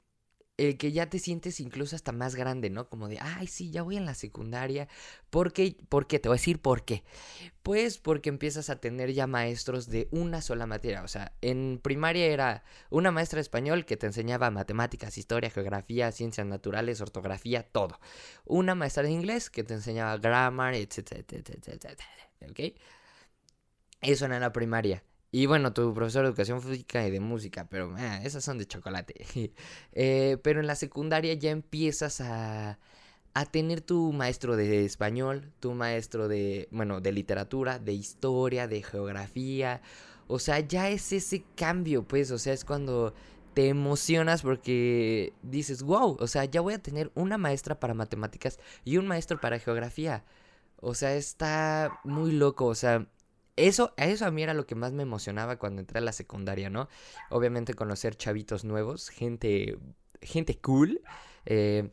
el 0.58 0.78
que 0.78 0.92
ya 0.92 1.10
te 1.10 1.20
sientes 1.20 1.60
incluso 1.60 1.96
hasta 1.96 2.12
más 2.12 2.36
grande, 2.36 2.70
¿no? 2.70 2.88
Como 2.90 3.08
de, 3.10 3.20
ay, 3.20 3.48
sí, 3.48 3.72
ya 3.72 3.84
voy 3.84 3.98
en 3.98 4.06
la 4.06 4.16
secundaria. 4.16 4.88
¿Por 5.30 5.52
qué? 5.52 5.78
¿Por 5.90 6.08
qué? 6.08 6.20
Te 6.20 6.30
voy 6.30 6.36
a 6.36 6.40
decir 6.40 6.62
por 6.62 6.86
qué. 6.86 7.04
Pues 7.64 7.98
porque 7.98 8.30
empiezas 8.30 8.70
a 8.70 8.78
tener 8.78 9.12
ya 9.14 9.28
maestros 9.28 9.90
de 9.90 10.08
una 10.12 10.42
sola 10.42 10.66
materia. 10.66 11.04
O 11.04 11.08
sea, 11.08 11.34
en 11.42 11.80
primaria 11.82 12.26
era 12.28 12.64
una 12.90 13.12
maestra 13.12 13.38
de 13.38 13.42
español 13.42 13.86
que 13.86 13.98
te 13.98 14.08
enseñaba 14.08 14.50
matemáticas, 14.52 15.18
historia, 15.18 15.50
geografía, 15.50 16.12
ciencias 16.12 16.48
naturales, 16.48 17.02
ortografía, 17.02 17.64
todo. 17.64 18.00
Una 18.46 18.76
maestra 18.76 19.04
de 19.04 19.12
inglés 19.12 19.50
que 19.50 19.64
te 19.64 19.74
enseñaba 19.74 20.18
grammar, 20.18 20.74
etcétera, 20.76 21.22
etcétera, 21.28 21.60
etcétera. 21.76 21.98
¿Ok? 22.50 22.78
Eso 24.02 24.26
era 24.26 24.40
la 24.40 24.54
primaria. 24.54 25.04
Y 25.36 25.48
bueno, 25.48 25.74
tu 25.74 25.94
profesor 25.94 26.22
de 26.24 26.30
educación 26.30 26.62
física 26.62 27.06
y 27.06 27.12
de 27.12 27.20
música, 27.20 27.68
pero 27.70 27.94
ah, 27.98 28.22
esas 28.24 28.42
son 28.42 28.58
de 28.58 28.66
chocolate. 28.66 29.26
Eh, 29.92 30.38
pero 30.44 30.62
en 30.62 30.68
la 30.68 30.76
secundaria 30.76 31.34
ya 31.34 31.52
empiezas 31.52 32.22
a, 32.22 32.80
a 33.34 33.46
tener 33.46 33.82
tu 33.82 34.14
maestro 34.14 34.56
de 34.56 34.86
español, 34.86 35.52
tu 35.60 35.74
maestro 35.74 36.30
de, 36.30 36.70
bueno, 36.72 37.02
de 37.02 37.12
literatura, 37.12 37.80
de 37.80 37.92
historia, 37.92 38.70
de 38.70 38.82
geografía. 38.82 39.82
O 40.28 40.40
sea, 40.40 40.62
ya 40.62 40.90
es 40.90 41.12
ese 41.12 41.44
cambio, 41.56 42.04
pues, 42.08 42.32
o 42.32 42.40
sea, 42.40 42.54
es 42.54 42.64
cuando 42.64 43.14
te 43.54 43.68
emocionas 43.68 44.42
porque 44.42 45.34
dices, 45.44 45.84
wow, 45.84 46.16
o 46.18 46.28
sea, 46.28 46.46
ya 46.46 46.62
voy 46.62 46.76
a 46.76 46.82
tener 46.82 47.12
una 47.14 47.38
maestra 47.38 47.78
para 47.78 47.94
matemáticas 47.94 48.58
y 48.86 48.96
un 48.98 49.08
maestro 49.08 49.42
para 49.42 49.60
geografía. 49.60 50.24
O 50.78 50.94
sea, 50.96 51.16
está 51.16 52.00
muy 52.06 52.32
loco, 52.32 52.68
o 52.68 52.76
sea, 52.76 53.08
eso, 53.56 53.94
eso 53.98 54.26
a 54.26 54.32
mí 54.32 54.44
era 54.44 54.54
lo 54.54 54.66
que 54.66 54.76
más 54.76 54.92
me 54.92 55.04
emocionaba 55.04 55.58
cuando 55.58 55.82
entré 55.82 56.00
a 56.00 56.02
la 56.02 56.12
secundaria, 56.12 56.70
¿no? 56.70 56.90
Obviamente 57.30 57.74
conocer 57.74 58.16
chavitos 58.16 58.66
nuevos, 58.66 59.10
gente, 59.10 59.78
gente 60.22 60.60
cool, 60.60 61.02
eh, 61.46 61.92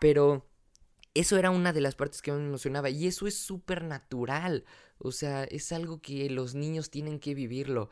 pero 0.00 0.46
eso 1.14 1.38
era 1.38 1.50
una 1.50 1.72
de 1.72 1.80
las 1.80 1.94
partes 1.94 2.22
que 2.22 2.32
me 2.32 2.44
emocionaba 2.44 2.90
y 2.90 3.06
eso 3.06 3.26
es 3.26 3.38
súper 3.38 3.84
natural, 3.84 4.64
o 4.98 5.12
sea, 5.12 5.44
es 5.44 5.72
algo 5.72 6.00
que 6.00 6.28
los 6.30 6.54
niños 6.54 6.90
tienen 6.90 7.20
que 7.20 7.34
vivirlo. 7.34 7.90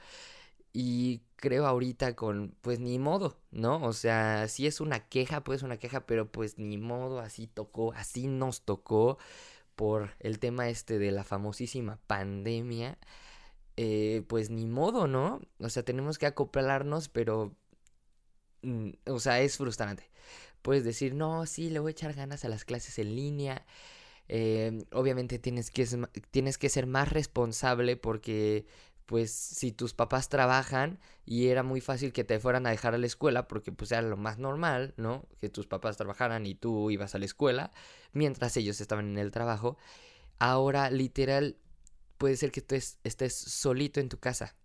Y 0.77 1.23
creo 1.37 1.67
ahorita 1.67 2.17
con, 2.17 2.57
pues 2.61 2.81
ni 2.81 2.99
modo, 2.99 3.39
¿no? 3.53 3.83
O 3.85 3.93
sea, 3.93 4.49
si 4.49 4.67
es 4.67 4.81
una 4.81 5.09
queja, 5.09 5.45
pues 5.45 5.63
una 5.63 5.77
queja, 5.79 6.05
pero 6.07 6.31
pues 6.33 6.59
ni 6.59 6.79
modo, 6.79 7.21
así 7.21 7.47
tocó, 7.47 7.93
así 7.95 8.27
nos 8.27 8.63
tocó 8.65 9.19
por 9.77 10.17
el 10.21 10.39
tema 10.39 10.69
este 10.69 10.99
de 10.99 11.13
la 11.13 11.25
famosísima 11.25 11.99
pandemia, 12.07 12.99
eh, 13.77 14.23
pues 14.29 14.51
ni 14.51 14.67
modo, 14.67 15.07
¿no? 15.09 15.41
O 15.59 15.69
sea, 15.69 15.85
tenemos 15.85 16.19
que 16.19 16.27
acoplarnos, 16.27 17.09
pero, 17.09 17.57
mm, 18.63 18.91
o 19.07 19.21
sea, 19.21 19.41
es 19.41 19.57
frustrante. 19.57 20.11
Puedes 20.63 20.85
decir, 20.85 21.15
no, 21.15 21.47
sí, 21.47 21.71
le 21.71 21.81
voy 21.81 21.91
a 21.91 21.93
echar 21.93 22.15
ganas 22.15 22.45
a 22.45 22.49
las 22.49 22.65
clases 22.65 22.99
en 22.99 23.15
línea. 23.17 23.67
Eh, 24.29 24.85
obviamente 24.93 25.39
tienes 25.39 25.71
que, 25.71 25.87
tienes 26.31 26.59
que 26.59 26.69
ser 26.71 26.87
más 26.87 27.13
responsable 27.13 27.97
porque 27.97 28.67
pues 29.07 29.33
si 29.33 29.73
tus 29.73 29.95
papás 29.95 30.29
trabajan 30.29 30.99
y 31.27 31.49
era 31.49 31.63
muy 31.63 31.81
fácil 31.81 32.13
que 32.13 32.25
te 32.25 32.39
fueran 32.41 32.67
a 32.67 32.71
dejar 32.71 32.95
a 32.95 32.99
la 32.99 33.07
escuela 33.07 33.49
porque 33.49 33.73
pues 33.73 33.93
era 33.93 34.03
lo 34.03 34.17
más 34.17 34.39
normal, 34.39 34.95
¿no? 34.97 35.27
Que 35.41 35.49
tus 35.49 35.67
papás 35.67 35.97
trabajaran 35.97 36.47
y 36.47 36.55
tú 36.55 36.91
ibas 36.91 37.15
a 37.15 37.19
la 37.19 37.25
escuela 37.27 37.73
mientras 38.13 38.57
ellos 38.57 38.81
estaban 38.81 39.11
en 39.11 39.19
el 39.19 39.31
trabajo. 39.31 39.77
Ahora 40.39 40.91
literal 40.91 41.57
puede 42.19 42.37
ser 42.37 42.51
que 42.51 42.63
tú 42.63 42.75
estés 42.75 43.35
solito 43.35 44.01
en 44.01 44.09
tu 44.09 44.19
casa. 44.19 44.57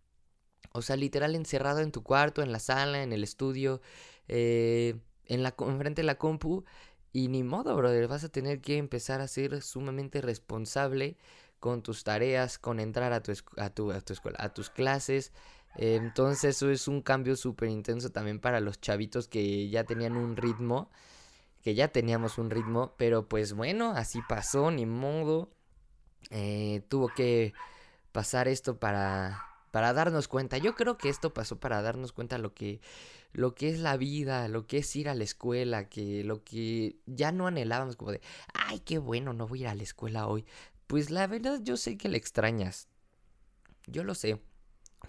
O 0.72 0.82
sea, 0.82 0.96
literal 0.96 1.36
encerrado 1.36 1.80
en 1.80 1.92
tu 1.92 2.04
cuarto, 2.04 2.42
en 2.42 2.52
la 2.52 2.60
sala, 2.60 3.04
en 3.04 3.12
el 3.12 3.24
estudio, 3.24 3.82
eh, 4.28 5.00
en 5.26 5.44
la 5.44 5.56
enfrente 5.60 6.02
de 6.02 6.06
la 6.06 6.18
compu 6.18 6.64
y 7.12 7.28
ni 7.28 7.44
modo, 7.44 7.76
brother, 7.76 8.08
vas 8.08 8.24
a 8.24 8.30
tener 8.30 8.62
que 8.62 8.78
empezar 8.78 9.20
a 9.22 9.28
ser 9.28 9.62
sumamente 9.62 10.22
responsable 10.22 11.18
con 11.60 11.82
tus 11.84 12.04
tareas, 12.04 12.58
con 12.58 12.80
entrar 12.80 13.14
a 13.14 13.22
tu, 13.22 13.34
a 13.58 13.70
tu, 13.70 13.92
a 13.92 14.02
tu 14.02 14.14
escuela, 14.14 14.38
a 14.42 14.54
tus 14.54 14.70
clases. 14.70 15.32
entonces 15.76 16.56
eso 16.56 16.70
es 16.72 16.88
un 16.88 17.02
cambio 17.02 17.36
súper 17.36 17.70
intenso 17.70 18.12
también 18.12 18.40
para 18.40 18.60
los 18.60 18.82
chavitos 18.82 19.28
que 19.28 19.70
ya 19.70 19.84
tenían 19.84 20.18
un 20.18 20.36
ritmo, 20.36 20.90
que 21.62 21.76
ya 21.76 21.90
teníamos 21.90 22.38
un 22.38 22.50
ritmo, 22.50 22.94
pero 22.98 23.28
pues 23.28 23.54
bueno, 23.54 23.92
así 23.92 24.22
pasó, 24.28 24.72
ni 24.72 24.86
modo. 24.86 25.52
Eh, 26.32 26.84
tuvo 26.90 27.08
que 27.10 27.54
pasar 28.12 28.48
esto 28.48 28.80
para, 28.80 29.44
para 29.72 29.94
darnos 29.94 30.28
cuenta. 30.28 30.58
Yo 30.58 30.76
creo 30.76 30.98
que 30.98 31.10
esto 31.10 31.34
pasó 31.34 31.60
para 31.60 31.82
darnos 31.82 32.12
cuenta 32.12 32.38
lo 32.38 32.54
que 32.54 32.82
lo 33.32 33.54
que 33.54 33.70
es 33.70 33.80
la 33.80 33.98
vida, 33.98 34.48
lo 34.48 34.66
que 34.66 34.80
es 34.80 34.96
ir 34.96 35.08
a 35.10 35.16
la 35.16 35.24
escuela, 35.24 35.88
que 35.88 36.24
lo 36.24 36.44
que 36.44 36.98
ya 37.06 37.32
no 37.32 37.48
anhelábamos 37.48 37.96
como 37.96 38.12
de, 38.12 38.22
ay, 38.54 38.80
qué 38.80 38.98
bueno, 38.98 39.34
no 39.34 39.48
voy 39.48 39.60
a 39.60 39.62
ir 39.62 39.68
a 39.68 39.76
la 39.76 39.84
escuela 39.84 40.28
hoy. 40.28 40.46
Pues 40.90 41.12
la 41.12 41.28
verdad 41.28 41.60
yo 41.62 41.78
sé 41.78 42.00
que 42.00 42.10
le 42.10 42.18
extrañas. 42.18 42.88
Yo 43.86 44.04
lo 44.04 44.16
sé. 44.16 44.42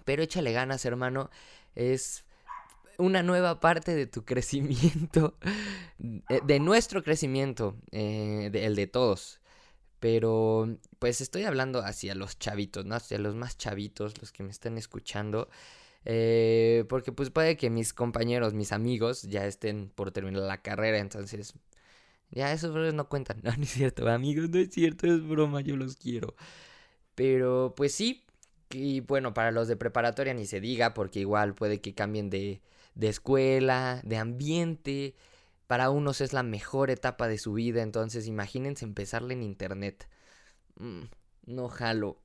Pero 0.05 0.21
échale 0.21 0.51
ganas, 0.51 0.85
hermano. 0.85 1.31
Es 1.73 2.23
una 2.99 3.23
nueva 3.23 3.59
parte 3.59 3.95
de 3.95 4.05
tu 4.05 4.23
crecimiento. 4.25 5.39
De, 5.97 6.59
nuestro 6.59 7.01
crecimiento. 7.01 7.77
Eh, 7.91 8.51
el 8.53 8.75
de 8.75 8.85
todos. 8.85 9.41
Pero 9.99 10.77
pues 10.99 11.19
estoy 11.19 11.45
hablando 11.45 11.79
hacia 11.79 12.13
los 12.13 12.37
chavitos, 12.37 12.85
¿no? 12.85 12.93
Hacia 12.93 13.17
los 13.17 13.33
más 13.33 13.57
chavitos, 13.57 14.21
los 14.21 14.31
que 14.31 14.43
me 14.43 14.51
están 14.51 14.77
escuchando. 14.77 15.49
Eh, 16.05 16.85
porque 16.89 17.11
pues 17.11 17.31
puede 17.31 17.57
que 17.57 17.71
mis 17.71 17.91
compañeros, 17.91 18.53
mis 18.53 18.71
amigos 18.71 19.23
ya 19.23 19.47
estén 19.47 19.89
por 19.89 20.11
terminar 20.11 20.43
la 20.43 20.61
carrera, 20.61 20.99
entonces 20.99 21.55
ya, 22.31 22.51
esos 22.53 22.71
brothers 22.73 22.95
no 22.95 23.09
cuentan. 23.09 23.41
No, 23.43 23.51
no 23.55 23.63
es 23.63 23.69
cierto, 23.71 24.07
amigos, 24.09 24.49
no 24.49 24.59
es 24.59 24.69
cierto, 24.71 25.07
es 25.07 25.25
broma, 25.27 25.61
yo 25.61 25.75
los 25.75 25.95
quiero. 25.97 26.35
Pero 27.15 27.73
pues 27.75 27.93
sí, 27.93 28.25
y 28.71 29.01
bueno, 29.01 29.33
para 29.33 29.51
los 29.51 29.67
de 29.67 29.77
preparatoria 29.77 30.33
ni 30.33 30.45
se 30.47 30.61
diga, 30.61 30.93
porque 30.93 31.19
igual 31.19 31.55
puede 31.55 31.81
que 31.81 31.93
cambien 31.93 32.29
de, 32.29 32.61
de 32.95 33.09
escuela, 33.09 34.01
de 34.03 34.17
ambiente. 34.17 35.15
Para 35.67 35.89
unos 35.89 36.21
es 36.21 36.33
la 36.33 36.43
mejor 36.43 36.91
etapa 36.91 37.27
de 37.27 37.37
su 37.37 37.53
vida, 37.53 37.81
entonces 37.81 38.27
imagínense 38.27 38.85
empezarle 38.85 39.33
en 39.33 39.43
internet. 39.43 40.07
Mm, 40.77 41.03
no 41.45 41.69
jalo. 41.69 42.21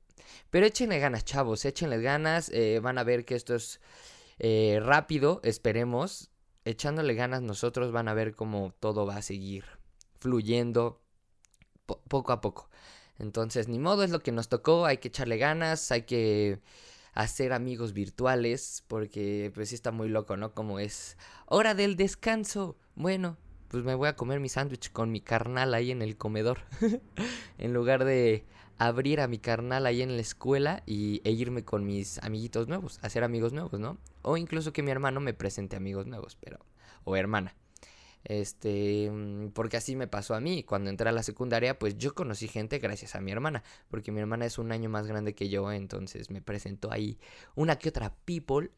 Pero 0.51 0.67
échenle 0.67 0.99
ganas, 0.99 1.25
chavos, 1.25 1.65
échenle 1.65 2.01
ganas. 2.03 2.51
Eh, 2.53 2.81
van 2.83 2.99
a 2.99 3.05
ver 3.05 3.25
que 3.25 3.37
esto 3.37 3.55
es 3.55 3.81
eh, 4.39 4.81
rápido, 4.83 5.41
esperemos. 5.45 6.31
Echándole 6.65 7.15
ganas 7.15 7.43
nosotros 7.43 7.93
van 7.93 8.09
a 8.09 8.15
ver 8.15 8.35
cómo 8.35 8.75
todo 8.81 9.07
va 9.07 9.17
a 9.19 9.23
seguir 9.23 9.65
fluyendo 10.19 11.01
poco 12.09 12.33
a 12.33 12.41
poco. 12.41 12.69
Entonces, 13.19 13.69
ni 13.69 13.79
modo, 13.79 14.03
es 14.03 14.11
lo 14.11 14.21
que 14.21 14.33
nos 14.33 14.49
tocó, 14.49 14.87
hay 14.87 14.99
que 14.99 15.09
echarle 15.09 15.39
ganas, 15.39 15.91
hay 15.91 16.03
que 16.03 16.61
hacer 17.15 17.53
amigos 17.53 17.95
virtuales, 17.95 18.85
porque 18.89 19.51
pues 19.55 19.71
sí 19.71 19.75
está 19.75 19.91
muy 19.91 20.09
loco, 20.09 20.37
¿no? 20.37 20.53
Como 20.53 20.79
es 20.79 21.17
hora 21.47 21.75
del 21.75 21.97
descanso. 21.97 22.77
Bueno, 22.95 23.39
pues 23.69 23.85
me 23.85 23.95
voy 23.95 24.09
a 24.09 24.17
comer 24.17 24.39
mi 24.39 24.49
sándwich 24.49 24.93
con 24.93 25.11
mi 25.11 25.21
carnal 25.21 25.73
ahí 25.75 25.91
en 25.91 26.03
el 26.03 26.17
comedor. 26.19 26.59
en 27.59 27.73
lugar 27.73 28.05
de 28.05 28.45
abrir 28.79 29.21
a 29.21 29.29
mi 29.29 29.39
carnal 29.39 29.87
ahí 29.87 30.03
en 30.03 30.15
la 30.17 30.21
escuela 30.21 30.83
y, 30.85 31.23
e 31.25 31.31
irme 31.31 31.65
con 31.65 31.87
mis 31.87 32.23
amiguitos 32.23 32.69
nuevos, 32.69 32.99
hacer 33.03 33.25
amigos 33.25 33.55
nuevos, 33.55 33.81
¿no? 33.81 33.99
O 34.21 34.37
incluso 34.37 34.75
que 34.75 34.83
mi 34.83 34.91
hermano 34.91 35.21
me 35.21 35.33
presente 35.33 35.77
amigos 35.77 36.07
nuevos, 36.07 36.37
pero... 36.37 36.59
o 37.05 37.17
hermana. 37.17 37.55
Este, 38.29 39.09
mm, 39.11 39.51
porque 39.51 39.77
así 39.77 39.95
me 39.97 40.09
pasó 40.09 40.35
a 40.35 40.41
mí. 40.41 40.65
Cuando 40.65 40.91
entré 40.91 41.09
a 41.09 41.13
la 41.13 41.23
secundaria, 41.23 41.79
pues 41.79 41.97
yo 41.97 42.15
conocí 42.15 42.49
gente 42.49 42.79
gracias 42.79 43.15
a 43.15 43.21
mi 43.21 43.31
hermana. 43.31 43.63
Porque 43.89 44.13
mi 44.13 44.21
hermana 44.21 44.47
es 44.47 44.59
un 44.59 44.73
año 44.73 44.91
más 44.91 45.07
grande 45.07 45.35
que 45.35 45.49
yo, 45.49 45.71
entonces 45.73 46.31
me 46.31 46.43
presentó 46.43 46.93
ahí 46.93 47.19
una 47.55 47.77
que 47.79 47.89
otra 47.89 48.15
people. 48.25 48.71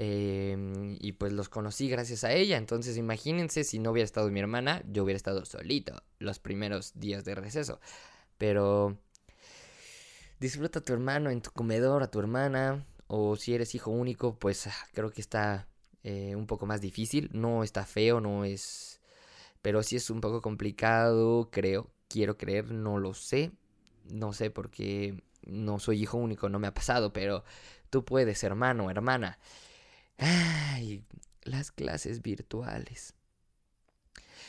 Em, 0.00 0.96
y 1.00 1.12
pues 1.12 1.32
los 1.32 1.48
conocí 1.48 1.88
gracias 1.88 2.24
a 2.24 2.32
ella. 2.32 2.56
Entonces 2.56 2.96
imagínense 2.96 3.64
si 3.64 3.78
no 3.78 3.92
hubiera 3.92 4.04
estado 4.04 4.30
mi 4.30 4.40
hermana, 4.40 4.82
yo 4.88 5.04
hubiera 5.04 5.16
estado 5.16 5.44
solito 5.44 6.02
los 6.18 6.38
primeros 6.38 6.92
días 6.98 7.24
de 7.24 7.34
receso. 7.34 7.80
Pero 8.38 8.98
disfruta 10.40 10.80
a 10.80 10.82
tu 10.82 10.92
hermano 10.92 11.30
en 11.30 11.42
tu 11.42 11.50
comedor, 11.52 12.02
a 12.02 12.10
tu 12.10 12.18
hermana. 12.20 12.86
O 13.08 13.36
si 13.36 13.54
eres 13.54 13.74
hijo 13.74 13.90
único, 13.90 14.38
pues 14.38 14.66
ah, 14.66 14.74
creo 14.92 15.10
que 15.10 15.20
está 15.20 15.68
eh, 16.04 16.34
un 16.36 16.46
poco 16.46 16.66
más 16.66 16.80
difícil. 16.80 17.30
No 17.32 17.62
está 17.64 17.84
feo, 17.86 18.20
no 18.20 18.44
es... 18.44 19.00
Pero 19.62 19.82
sí 19.82 19.96
es 19.96 20.10
un 20.10 20.20
poco 20.20 20.42
complicado, 20.42 21.50
creo. 21.50 21.90
Quiero 22.08 22.36
creer, 22.38 22.70
no 22.72 22.98
lo 22.98 23.14
sé. 23.14 23.52
No 24.10 24.32
sé 24.32 24.50
porque 24.50 25.22
no 25.42 25.78
soy 25.78 26.02
hijo 26.02 26.18
único, 26.18 26.48
no 26.48 26.58
me 26.58 26.68
ha 26.68 26.74
pasado, 26.74 27.12
pero 27.12 27.44
tú 27.90 28.04
puedes, 28.04 28.42
hermano, 28.44 28.90
hermana. 28.90 29.38
Ay, 30.18 31.04
las 31.42 31.70
clases 31.72 32.22
virtuales. 32.22 33.14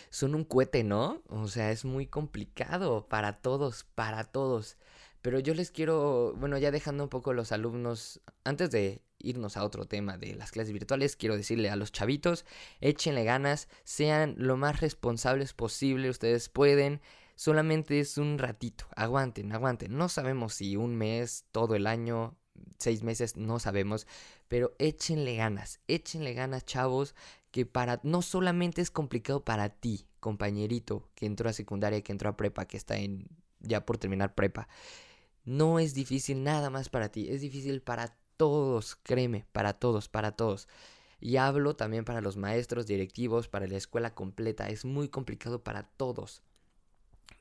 Son 0.10 0.36
un 0.36 0.44
cohete, 0.44 0.84
¿no? 0.84 1.22
O 1.28 1.48
sea, 1.48 1.72
es 1.72 1.86
muy 1.86 2.08
complicado 2.08 3.08
para 3.08 3.42
todos, 3.42 3.84
para 3.96 4.24
todos. 4.24 4.78
Pero 5.22 5.40
yo 5.40 5.54
les 5.54 5.72
quiero, 5.72 6.34
bueno, 6.38 6.58
ya 6.58 6.72
dejando 6.72 7.04
un 7.04 7.10
poco 7.10 7.34
los 7.34 7.52
alumnos, 7.52 8.22
antes 8.44 8.72
de 8.72 9.02
irnos 9.20 9.58
a 9.58 9.66
otro 9.66 9.86
tema 9.86 10.18
de 10.18 10.36
las 10.36 10.52
clases 10.52 10.72
virtuales, 10.72 11.16
quiero 11.16 11.36
decirle 11.36 11.70
a 11.70 11.76
los 11.76 11.92
chavitos, 11.92 12.46
échenle 12.80 13.26
ganas, 13.26 13.68
sean 13.84 14.36
lo 14.38 14.56
más 14.56 14.80
responsables 14.80 15.54
posible, 15.54 16.10
ustedes 16.10 16.48
pueden, 16.48 17.02
solamente 17.36 18.00
es 18.00 18.18
un 18.18 18.38
ratito, 18.38 18.86
aguanten, 18.96 19.52
aguanten, 19.52 19.98
no 19.98 20.08
sabemos 20.08 20.54
si 20.54 20.78
un 20.78 20.96
mes, 20.96 21.46
todo 21.52 21.76
el 21.76 21.86
año, 21.86 22.38
seis 22.78 23.04
meses, 23.04 23.36
no 23.36 23.60
sabemos, 23.60 24.08
pero 24.48 24.74
échenle 24.80 25.36
ganas, 25.36 25.82
échenle 25.88 26.34
ganas, 26.34 26.66
chavos, 26.66 27.14
que 27.52 27.66
para, 27.66 28.00
no 28.04 28.22
solamente 28.22 28.82
es 28.82 28.92
complicado 28.92 29.44
para 29.44 29.70
ti, 29.70 30.06
compañerito, 30.20 31.10
que 31.16 31.26
entró 31.26 31.50
a 31.50 31.54
secundaria, 31.54 32.02
que 32.02 32.12
entró 32.12 32.30
a 32.30 32.38
prepa, 32.38 32.66
que 32.66 32.78
está 32.78 32.98
en, 32.98 33.28
ya 33.60 33.86
por 33.86 33.98
terminar 33.98 34.36
prepa, 34.36 34.68
no 35.50 35.80
es 35.80 35.96
difícil 35.96 36.44
nada 36.44 36.70
más 36.70 36.90
para 36.90 37.10
ti, 37.10 37.28
es 37.28 37.42
difícil 37.42 37.82
para 37.82 38.16
todos, 38.38 38.96
créeme, 39.02 39.48
para 39.52 39.74
todos, 39.74 40.08
para 40.08 40.34
todos. 40.34 40.68
Y 41.20 41.38
hablo 41.38 41.76
también 41.76 42.06
para 42.06 42.22
los 42.22 42.38
maestros, 42.38 42.86
directivos, 42.86 43.48
para 43.48 43.66
la 43.66 43.76
escuela 43.76 44.14
completa, 44.14 44.70
es 44.70 44.86
muy 44.86 45.10
complicado 45.10 45.64
para 45.64 45.84
todos. 45.84 46.44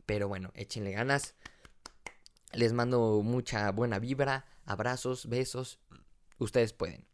Pero 0.07 0.27
bueno, 0.27 0.51
échenle 0.55 0.93
ganas. 0.93 1.35
Les 2.55 2.73
mando 2.73 3.21
mucha 3.23 3.71
buena 3.73 3.99
vibra, 3.99 4.47
abrazos, 4.65 5.29
besos. 5.29 5.79
Ustedes 6.39 6.73
pueden. 6.73 7.05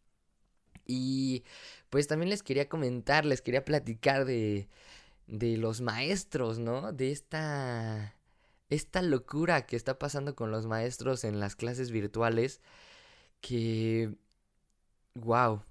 Y 0.86 1.42
pues 1.90 2.06
también 2.06 2.30
les 2.30 2.44
quería 2.44 2.68
comentar, 2.68 3.24
les 3.24 3.42
quería 3.42 3.64
platicar 3.64 4.24
de, 4.26 4.68
de 5.26 5.56
los 5.56 5.80
maestros, 5.80 6.60
¿no? 6.60 6.92
De 6.92 7.10
esta 7.10 8.14
esta 8.70 9.02
locura 9.02 9.66
que 9.66 9.76
está 9.76 9.98
pasando 9.98 10.34
con 10.34 10.50
los 10.50 10.66
maestros 10.66 11.24
en 11.24 11.40
las 11.40 11.56
clases 11.56 11.90
virtuales 11.90 12.60
que 13.40 14.16
wow, 15.14 15.62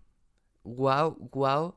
wow, 0.64 1.18
wow, 1.32 1.76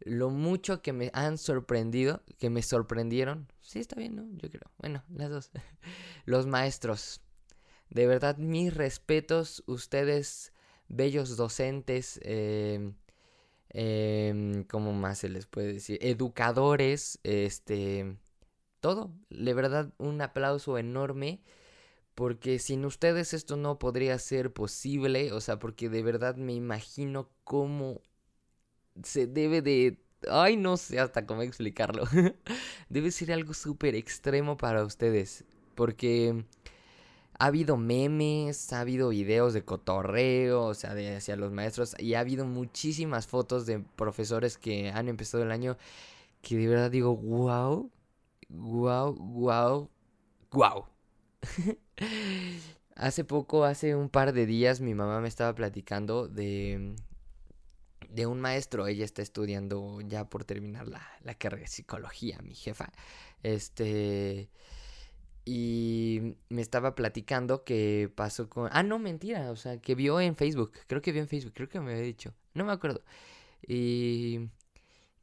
lo 0.00 0.30
mucho 0.30 0.82
que 0.82 0.92
me 0.92 1.10
han 1.14 1.38
sorprendido, 1.38 2.22
que 2.38 2.50
me 2.50 2.62
sorprendieron. 2.62 3.50
Sí, 3.60 3.80
está 3.80 3.96
bien, 3.96 4.16
¿no? 4.16 4.28
Yo 4.32 4.50
creo. 4.50 4.70
Bueno, 4.78 5.02
las 5.14 5.30
dos. 5.30 5.50
los 6.24 6.46
maestros. 6.46 7.20
De 7.90 8.06
verdad, 8.06 8.36
mis 8.36 8.74
respetos, 8.74 9.62
ustedes, 9.66 10.52
bellos 10.88 11.36
docentes, 11.36 12.20
eh, 12.22 12.92
¿cómo 14.68 14.92
más 14.92 15.18
se 15.18 15.28
les 15.28 15.46
puede 15.46 15.74
decir? 15.74 15.98
Educadores, 16.02 17.20
este, 17.22 18.16
todo. 18.86 19.10
De 19.30 19.52
verdad, 19.52 19.92
un 19.98 20.20
aplauso 20.22 20.78
enorme. 20.78 21.40
Porque 22.14 22.58
sin 22.60 22.84
ustedes 22.84 23.34
esto 23.34 23.56
no 23.56 23.78
podría 23.78 24.18
ser 24.18 24.52
posible. 24.52 25.32
O 25.32 25.40
sea, 25.40 25.58
porque 25.58 25.88
de 25.88 26.02
verdad 26.04 26.36
me 26.36 26.54
imagino 26.54 27.28
cómo 27.42 28.00
se 29.02 29.26
debe 29.26 29.60
de... 29.60 29.98
Ay, 30.30 30.56
no 30.56 30.76
sé 30.76 31.00
hasta 31.00 31.26
cómo 31.26 31.42
explicarlo. 31.42 32.04
debe 32.88 33.10
ser 33.10 33.32
algo 33.32 33.54
súper 33.54 33.96
extremo 33.96 34.56
para 34.56 34.84
ustedes. 34.84 35.44
Porque 35.74 36.44
ha 37.38 37.46
habido 37.46 37.76
memes, 37.76 38.72
ha 38.72 38.80
habido 38.80 39.08
videos 39.10 39.52
de 39.52 39.64
cotorreo, 39.64 40.64
o 40.64 40.74
sea, 40.74 40.94
de 40.94 41.16
hacia 41.16 41.36
los 41.36 41.52
maestros, 41.52 41.94
y 41.98 42.14
ha 42.14 42.20
habido 42.20 42.46
muchísimas 42.46 43.26
fotos 43.26 43.66
de 43.66 43.80
profesores 43.80 44.56
que 44.56 44.90
han 44.90 45.08
empezado 45.08 45.42
el 45.42 45.50
año 45.50 45.76
que 46.46 46.56
de 46.56 46.68
verdad 46.68 46.90
digo, 46.90 47.16
wow, 47.16 47.90
wow, 48.48 49.14
wow, 49.14 49.90
wow. 50.52 50.86
hace 52.96 53.24
poco, 53.24 53.64
hace 53.64 53.94
un 53.94 54.08
par 54.08 54.32
de 54.32 54.46
días, 54.46 54.80
mi 54.80 54.94
mamá 54.94 55.20
me 55.20 55.28
estaba 55.28 55.54
platicando 55.54 56.28
de, 56.28 56.96
de 58.08 58.26
un 58.26 58.40
maestro. 58.40 58.86
Ella 58.86 59.04
está 59.04 59.22
estudiando 59.22 60.00
ya 60.02 60.28
por 60.28 60.44
terminar 60.44 60.88
la, 60.88 61.06
la 61.22 61.34
carrera 61.34 61.62
de 61.62 61.68
psicología, 61.68 62.38
mi 62.42 62.54
jefa. 62.54 62.92
Este. 63.42 64.50
Y 65.48 66.36
me 66.48 66.60
estaba 66.60 66.96
platicando 66.96 67.62
que 67.62 68.10
pasó 68.12 68.48
con... 68.50 68.68
Ah, 68.72 68.82
no, 68.82 68.98
mentira. 68.98 69.52
O 69.52 69.56
sea, 69.56 69.80
que 69.80 69.94
vio 69.94 70.20
en 70.20 70.34
Facebook. 70.34 70.72
Creo 70.88 71.00
que 71.00 71.12
vio 71.12 71.22
en 71.22 71.28
Facebook. 71.28 71.52
Creo 71.54 71.68
que 71.68 71.78
me 71.78 71.92
había 71.92 72.02
dicho. 72.02 72.34
No 72.54 72.64
me 72.64 72.72
acuerdo. 72.72 73.04
Y 73.64 74.48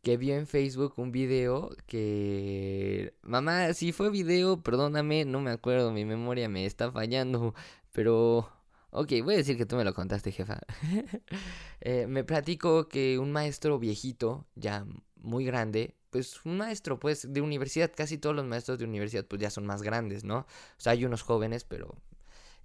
que 0.03 0.17
vio 0.17 0.35
en 0.35 0.47
Facebook 0.47 0.93
un 0.97 1.11
video 1.11 1.71
que... 1.87 3.15
Mamá, 3.23 3.73
si 3.73 3.93
fue 3.93 4.11
video, 4.11 4.61
perdóname, 4.61 5.23
no 5.25 5.39
me 5.39 5.51
acuerdo, 5.51 5.91
mi 5.91 6.05
memoria 6.05 6.49
me 6.49 6.65
está 6.65 6.91
fallando, 6.91 7.55
pero... 7.93 8.49
Ok, 8.91 9.11
voy 9.23 9.35
a 9.35 9.37
decir 9.37 9.57
que 9.57 9.65
tú 9.65 9.75
me 9.77 9.85
lo 9.85 9.93
contaste, 9.93 10.31
jefa. 10.31 10.59
Eh, 11.85 12.07
me 12.07 12.23
platico 12.23 12.87
que 12.87 13.19
un 13.19 13.33
maestro 13.33 13.77
viejito, 13.77 14.45
ya 14.55 14.85
muy 15.17 15.43
grande, 15.43 15.95
pues 16.11 16.45
un 16.45 16.57
maestro 16.57 16.97
pues 16.97 17.33
de 17.33 17.41
universidad, 17.41 17.91
casi 17.93 18.17
todos 18.17 18.33
los 18.35 18.45
maestros 18.45 18.79
de 18.79 18.85
universidad 18.85 19.25
pues 19.25 19.41
ya 19.41 19.49
son 19.49 19.65
más 19.65 19.81
grandes, 19.81 20.23
¿no? 20.23 20.39
O 20.39 20.45
sea, 20.77 20.93
hay 20.93 21.03
unos 21.03 21.23
jóvenes, 21.23 21.65
pero 21.65 21.97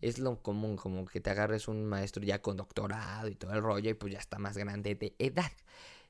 es 0.00 0.18
lo 0.18 0.40
común, 0.40 0.76
como 0.76 1.04
que 1.07 1.21
te 1.21 1.30
agarres 1.30 1.66
un 1.66 1.85
maestro 1.87 2.23
ya 2.23 2.40
con 2.42 2.57
doctorado 2.57 3.28
y 3.28 3.35
todo 3.35 3.52
el 3.54 3.62
rollo 3.62 3.90
y 3.90 3.95
pues 3.95 4.12
ya 4.12 4.21
está 4.21 4.38
más 4.38 4.57
grande 4.57 4.95
de 4.95 5.14
edad. 5.18 5.50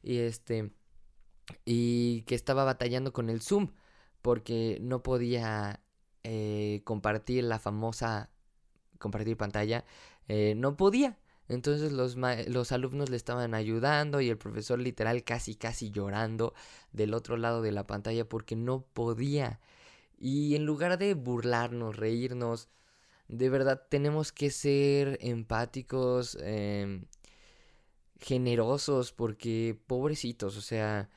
Y 0.02 0.18
este 0.18 0.70
y 1.64 2.23
que 2.23 2.35
estaba 2.35 2.64
batallando 2.64 3.12
con 3.12 3.31
el 3.31 3.40
Zoom 3.40 3.73
porque 4.23 4.78
no 4.81 5.02
podía 5.02 5.81
eh, 6.25 6.83
compartir 6.85 7.45
la 7.45 7.59
famosa 7.59 8.31
compartir 8.99 9.37
pantalla, 9.37 9.85
eh, 10.28 10.55
no 10.57 10.76
podía. 10.76 11.19
Entonces 11.49 11.93
los, 11.93 12.17
los 12.17 12.73
alumnos 12.73 13.09
le 13.09 13.17
estaban 13.17 13.55
ayudando 13.55 14.21
y 14.21 14.28
el 14.28 14.37
profesor 14.37 14.78
literal 14.78 15.25
casi 15.25 15.55
casi 15.55 15.90
llorando 15.90 16.52
del 16.93 17.14
otro 17.14 17.38
lado 17.38 17.62
de 17.62 17.73
la 17.73 17.87
pantalla 17.87 18.28
porque 18.28 18.55
no 18.55 18.83
podía. 18.83 19.61
Y 20.19 20.57
en 20.57 20.67
lugar 20.67 20.99
de 20.99 21.14
burlarnos, 21.14 21.97
reírnos, 21.97 22.69
de 23.28 23.49
verdad 23.50 23.87
tenemos 23.88 24.33
que 24.33 24.50
ser 24.50 25.19
empáticos, 25.23 26.37
em, 26.43 27.07
generosos, 28.21 29.12
porque 29.12 29.78
pobrecitos, 29.87 30.57
o 30.57 30.61
sea, 30.61 31.09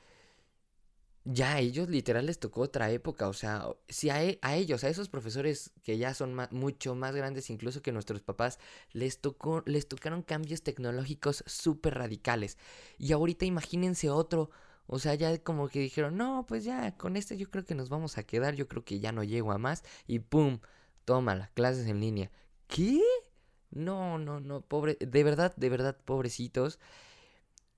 ya 1.23 1.53
a 1.53 1.59
ellos 1.59 1.89
literal 1.89 2.25
les 2.25 2.39
tocó 2.39 2.61
otra 2.61 2.91
época, 2.91 3.27
o 3.27 3.33
sea, 3.33 3.67
si 3.87 4.09
a, 4.09 4.23
e, 4.23 4.39
a 4.41 4.55
ellos, 4.55 4.83
a 4.83 4.89
esos 4.89 5.09
profesores 5.09 5.71
que 5.83 5.97
ya 5.97 6.13
son 6.13 6.35
mucho 6.51 6.95
más 6.95 7.15
grandes 7.15 7.49
incluso 7.49 7.81
que 7.81 7.91
nuestros 7.91 8.21
papás, 8.21 8.59
les 8.91 9.19
tocó, 9.19 9.63
les 9.65 9.87
tocaron 9.87 10.23
cambios 10.23 10.63
tecnológicos 10.63 11.43
súper 11.45 11.95
radicales. 11.95 12.57
Y 12.97 13.11
ahorita 13.13 13.45
imagínense 13.45 14.09
otro, 14.09 14.49
o 14.87 14.99
sea, 14.99 15.15
ya 15.15 15.37
como 15.43 15.69
que 15.69 15.79
dijeron, 15.79 16.17
no, 16.17 16.45
pues 16.47 16.63
ya, 16.63 16.97
con 16.97 17.15
este 17.17 17.37
yo 17.37 17.49
creo 17.51 17.65
que 17.65 17.75
nos 17.75 17.89
vamos 17.89 18.17
a 18.17 18.23
quedar, 18.23 18.55
yo 18.55 18.67
creo 18.67 18.83
que 18.83 18.99
ya 18.99 19.11
no 19.11 19.23
llego 19.23 19.51
a 19.51 19.57
más, 19.57 19.83
y 20.07 20.19
¡pum! 20.19 20.59
las 21.07 21.49
clases 21.51 21.87
en 21.87 21.99
línea. 21.99 22.31
¿Qué? 22.67 23.01
No, 23.71 24.17
no, 24.17 24.39
no, 24.39 24.61
pobre, 24.61 24.97
de 24.99 25.23
verdad, 25.23 25.53
de 25.55 25.69
verdad, 25.69 25.97
pobrecitos 26.05 26.79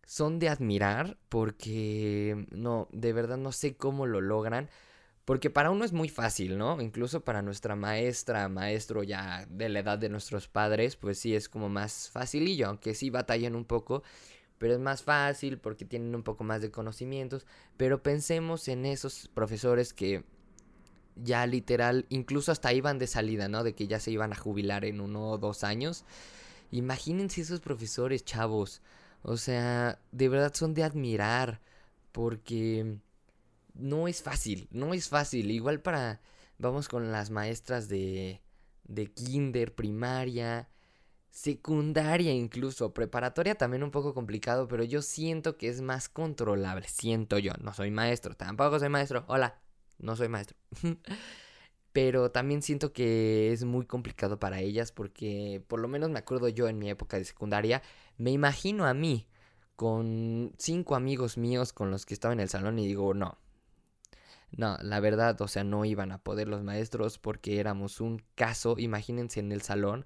son 0.05 0.39
de 0.39 0.49
admirar 0.49 1.17
porque 1.29 2.45
no, 2.51 2.87
de 2.91 3.13
verdad 3.13 3.37
no 3.37 3.51
sé 3.51 3.75
cómo 3.75 4.05
lo 4.05 4.21
logran. 4.21 4.69
Porque 5.25 5.49
para 5.49 5.71
uno 5.71 5.85
es 5.85 5.93
muy 5.93 6.09
fácil, 6.09 6.57
¿no? 6.57 6.81
Incluso 6.81 7.21
para 7.23 7.41
nuestra 7.41 7.77
maestra, 7.77 8.49
maestro 8.49 9.03
ya 9.03 9.45
de 9.49 9.69
la 9.69 9.79
edad 9.79 9.97
de 9.97 10.09
nuestros 10.09 10.49
padres, 10.49 10.97
pues 10.97 11.17
sí 11.17 11.33
es 11.33 11.47
como 11.47 11.69
más 11.69 12.09
facilillo, 12.09 12.67
aunque 12.67 12.93
sí 12.93 13.09
batallan 13.09 13.55
un 13.55 13.63
poco, 13.63 14.03
pero 14.57 14.73
es 14.73 14.79
más 14.81 15.01
fácil 15.03 15.59
porque 15.59 15.85
tienen 15.85 16.13
un 16.13 16.23
poco 16.23 16.43
más 16.43 16.61
de 16.61 16.71
conocimientos. 16.71 17.45
Pero 17.77 18.03
pensemos 18.03 18.67
en 18.67 18.85
esos 18.85 19.29
profesores 19.33 19.93
que 19.93 20.25
ya 21.15 21.45
literal, 21.47 22.05
incluso 22.09 22.51
hasta 22.51 22.73
iban 22.73 22.99
de 22.99 23.07
salida, 23.07 23.47
¿no? 23.47 23.63
De 23.63 23.75
que 23.75 23.87
ya 23.87 23.99
se 24.01 24.11
iban 24.11 24.33
a 24.33 24.37
jubilar 24.37 24.83
en 24.83 24.99
uno 24.99 25.29
o 25.31 25.37
dos 25.37 25.63
años. 25.63 26.03
Imagínense 26.71 27.41
esos 27.41 27.61
profesores, 27.61 28.25
chavos. 28.25 28.81
O 29.23 29.37
sea, 29.37 29.99
de 30.11 30.29
verdad 30.29 30.53
son 30.53 30.73
de 30.73 30.83
admirar 30.83 31.61
porque 32.11 32.97
no 33.73 34.07
es 34.07 34.21
fácil, 34.23 34.67
no 34.71 34.93
es 34.93 35.09
fácil. 35.09 35.51
Igual 35.51 35.81
para, 35.81 36.21
vamos 36.57 36.89
con 36.89 37.11
las 37.11 37.29
maestras 37.31 37.89
de, 37.89 38.41
de 38.85 39.07
kinder, 39.11 39.73
primaria, 39.75 40.69
secundaria 41.31 42.33
incluso, 42.33 42.93
preparatoria 42.93 43.55
también 43.55 43.83
un 43.83 43.91
poco 43.91 44.13
complicado, 44.13 44.67
pero 44.67 44.83
yo 44.83 45.01
siento 45.01 45.57
que 45.57 45.69
es 45.69 45.81
más 45.81 46.09
controlable, 46.09 46.87
siento 46.87 47.39
yo, 47.39 47.53
no 47.61 47.73
soy 47.73 47.91
maestro, 47.91 48.35
tampoco 48.35 48.79
soy 48.79 48.89
maestro, 48.89 49.25
hola, 49.27 49.59
no 49.99 50.15
soy 50.15 50.29
maestro. 50.29 50.57
pero 51.93 52.31
también 52.31 52.61
siento 52.63 52.91
que 52.91 53.51
es 53.53 53.63
muy 53.63 53.85
complicado 53.85 54.39
para 54.39 54.59
ellas 54.59 54.91
porque 54.91 55.63
por 55.67 55.79
lo 55.79 55.87
menos 55.87 56.09
me 56.09 56.19
acuerdo 56.19 56.49
yo 56.49 56.67
en 56.67 56.79
mi 56.79 56.89
época 56.89 57.17
de 57.17 57.25
secundaria, 57.25 57.83
me 58.17 58.31
imagino 58.31 58.85
a 58.85 58.93
mí 58.93 59.27
con 59.75 60.53
cinco 60.57 60.95
amigos 60.95 61.37
míos 61.37 61.73
con 61.73 61.91
los 61.91 62.05
que 62.05 62.13
estaba 62.15 62.33
en 62.33 62.39
el 62.39 62.49
salón 62.49 62.79
y 62.79 62.87
digo, 62.87 63.13
no, 63.13 63.37
no, 64.51 64.77
la 64.81 64.99
verdad, 64.99 65.39
o 65.41 65.47
sea, 65.47 65.63
no 65.63 65.85
iban 65.85 66.11
a 66.11 66.19
poder 66.19 66.47
los 66.47 66.63
maestros 66.63 67.17
porque 67.19 67.59
éramos 67.59 68.01
un 68.01 68.23
caso, 68.35 68.75
imagínense 68.77 69.39
en 69.39 69.51
el 69.51 69.61
salón, 69.61 70.05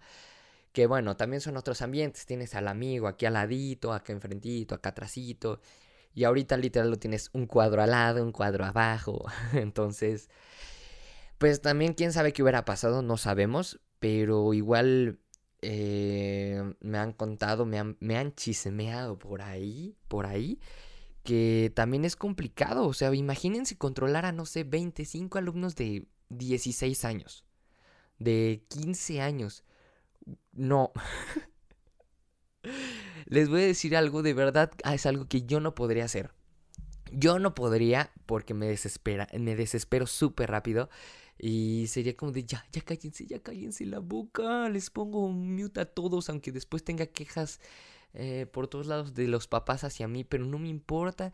que 0.73 0.87
bueno, 0.87 1.17
también 1.17 1.41
son 1.41 1.57
otros 1.57 1.81
ambientes, 1.81 2.25
tienes 2.25 2.55
al 2.55 2.67
amigo 2.67 3.07
aquí 3.07 3.25
al 3.25 3.33
ladito, 3.33 3.93
acá 3.93 4.13
enfrentito, 4.13 4.75
acá 4.75 4.89
atrásito, 4.89 5.61
y 6.13 6.23
ahorita 6.25 6.57
literal 6.57 6.89
lo 6.89 6.97
tienes 6.97 7.29
un 7.33 7.45
cuadro 7.47 7.81
al 7.81 7.91
lado, 7.91 8.23
un 8.23 8.31
cuadro 8.31 8.65
abajo, 8.65 9.25
entonces 9.53 10.29
pues 11.37 11.61
también 11.61 11.93
quién 11.93 12.13
sabe 12.13 12.33
qué 12.33 12.43
hubiera 12.43 12.65
pasado, 12.65 13.01
no 13.01 13.17
sabemos, 13.17 13.79
pero 13.99 14.53
igual 14.53 15.19
eh, 15.61 16.73
me 16.79 16.97
han 16.97 17.13
contado, 17.13 17.65
me 17.65 17.79
han, 17.79 17.97
me 17.99 18.17
han 18.17 18.33
chismeado 18.35 19.17
por 19.17 19.41
ahí, 19.41 19.95
por 20.07 20.25
ahí, 20.25 20.59
que 21.23 21.71
también 21.75 22.05
es 22.05 22.15
complicado. 22.15 22.87
O 22.87 22.93
sea, 22.93 23.13
imagínense 23.13 23.77
controlar 23.77 24.25
a, 24.25 24.31
no 24.31 24.45
sé, 24.45 24.63
25 24.63 25.37
alumnos 25.37 25.75
de 25.75 26.07
16 26.29 27.05
años, 27.05 27.45
de 28.19 28.63
15 28.69 29.21
años. 29.21 29.63
No. 30.53 30.91
Les 33.25 33.49
voy 33.49 33.63
a 33.63 33.65
decir 33.65 33.95
algo, 33.95 34.23
de 34.23 34.33
verdad, 34.33 34.71
ah, 34.83 34.95
es 34.95 35.05
algo 35.05 35.27
que 35.27 35.43
yo 35.43 35.59
no 35.59 35.75
podría 35.75 36.05
hacer. 36.05 36.31
Yo 37.11 37.39
no 37.39 37.55
podría 37.55 38.11
porque 38.25 38.53
me 38.53 38.67
desespera, 38.67 39.27
me 39.37 39.55
desespero 39.55 40.07
súper 40.07 40.51
rápido. 40.51 40.89
Y 41.39 41.85
sería 41.87 42.15
como 42.15 42.31
de 42.31 42.43
ya, 42.45 42.65
ya 42.71 42.81
cállense, 42.81 43.25
ya 43.25 43.39
cállense 43.39 43.85
la 43.85 43.99
boca. 43.99 44.69
Les 44.69 44.89
pongo 44.89 45.29
mute 45.29 45.81
a 45.81 45.85
todos, 45.85 46.29
aunque 46.29 46.51
después 46.51 46.83
tenga 46.83 47.05
quejas 47.05 47.59
eh, 48.13 48.47
por 48.51 48.67
todos 48.67 48.87
lados 48.87 49.13
de 49.13 49.27
los 49.27 49.47
papás 49.47 49.83
hacia 49.83 50.07
mí, 50.07 50.23
pero 50.23 50.45
no 50.45 50.57
me 50.57 50.69
importa. 50.69 51.31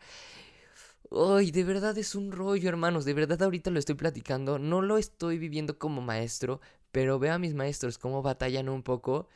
Ay, 1.10 1.50
de 1.50 1.64
verdad 1.64 1.96
es 1.98 2.14
un 2.14 2.32
rollo, 2.32 2.68
hermanos. 2.68 3.04
De 3.04 3.14
verdad 3.14 3.42
ahorita 3.42 3.70
lo 3.70 3.78
estoy 3.78 3.94
platicando. 3.94 4.58
No 4.58 4.82
lo 4.82 4.98
estoy 4.98 5.38
viviendo 5.38 5.78
como 5.78 6.02
maestro, 6.02 6.60
pero 6.92 7.18
veo 7.18 7.34
a 7.34 7.38
mis 7.38 7.54
maestros 7.54 7.98
cómo 7.98 8.22
batallan 8.22 8.68
un 8.68 8.82
poco. 8.82 9.28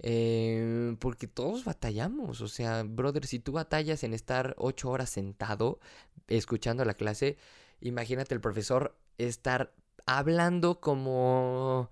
Eh, 0.00 0.96
porque 1.00 1.26
todos 1.26 1.64
batallamos. 1.64 2.40
O 2.40 2.48
sea, 2.48 2.82
brother, 2.84 3.26
si 3.26 3.38
tú 3.40 3.52
batallas 3.52 4.04
en 4.04 4.14
estar 4.14 4.54
ocho 4.58 4.90
horas 4.90 5.10
sentado 5.10 5.80
escuchando 6.28 6.84
la 6.84 6.94
clase, 6.94 7.36
imagínate 7.80 8.34
el 8.34 8.40
profesor 8.40 8.96
estar 9.18 9.72
hablando 10.06 10.80
como 10.80 11.90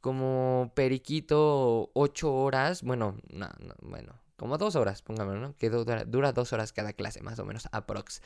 como 0.00 0.70
periquito 0.74 1.90
ocho 1.94 2.34
horas, 2.34 2.82
bueno, 2.82 3.16
no, 3.30 3.48
bueno, 3.80 4.20
como 4.36 4.58
dos 4.58 4.76
horas, 4.76 5.00
póngame, 5.00 5.38
¿no? 5.40 5.56
Que 5.56 5.70
dura, 5.70 6.04
dura, 6.04 6.32
dos 6.32 6.52
horas 6.52 6.72
cada 6.74 6.92
clase, 6.92 7.22
más 7.22 7.38
o 7.38 7.46
menos, 7.46 7.68
aprox. 7.72 8.20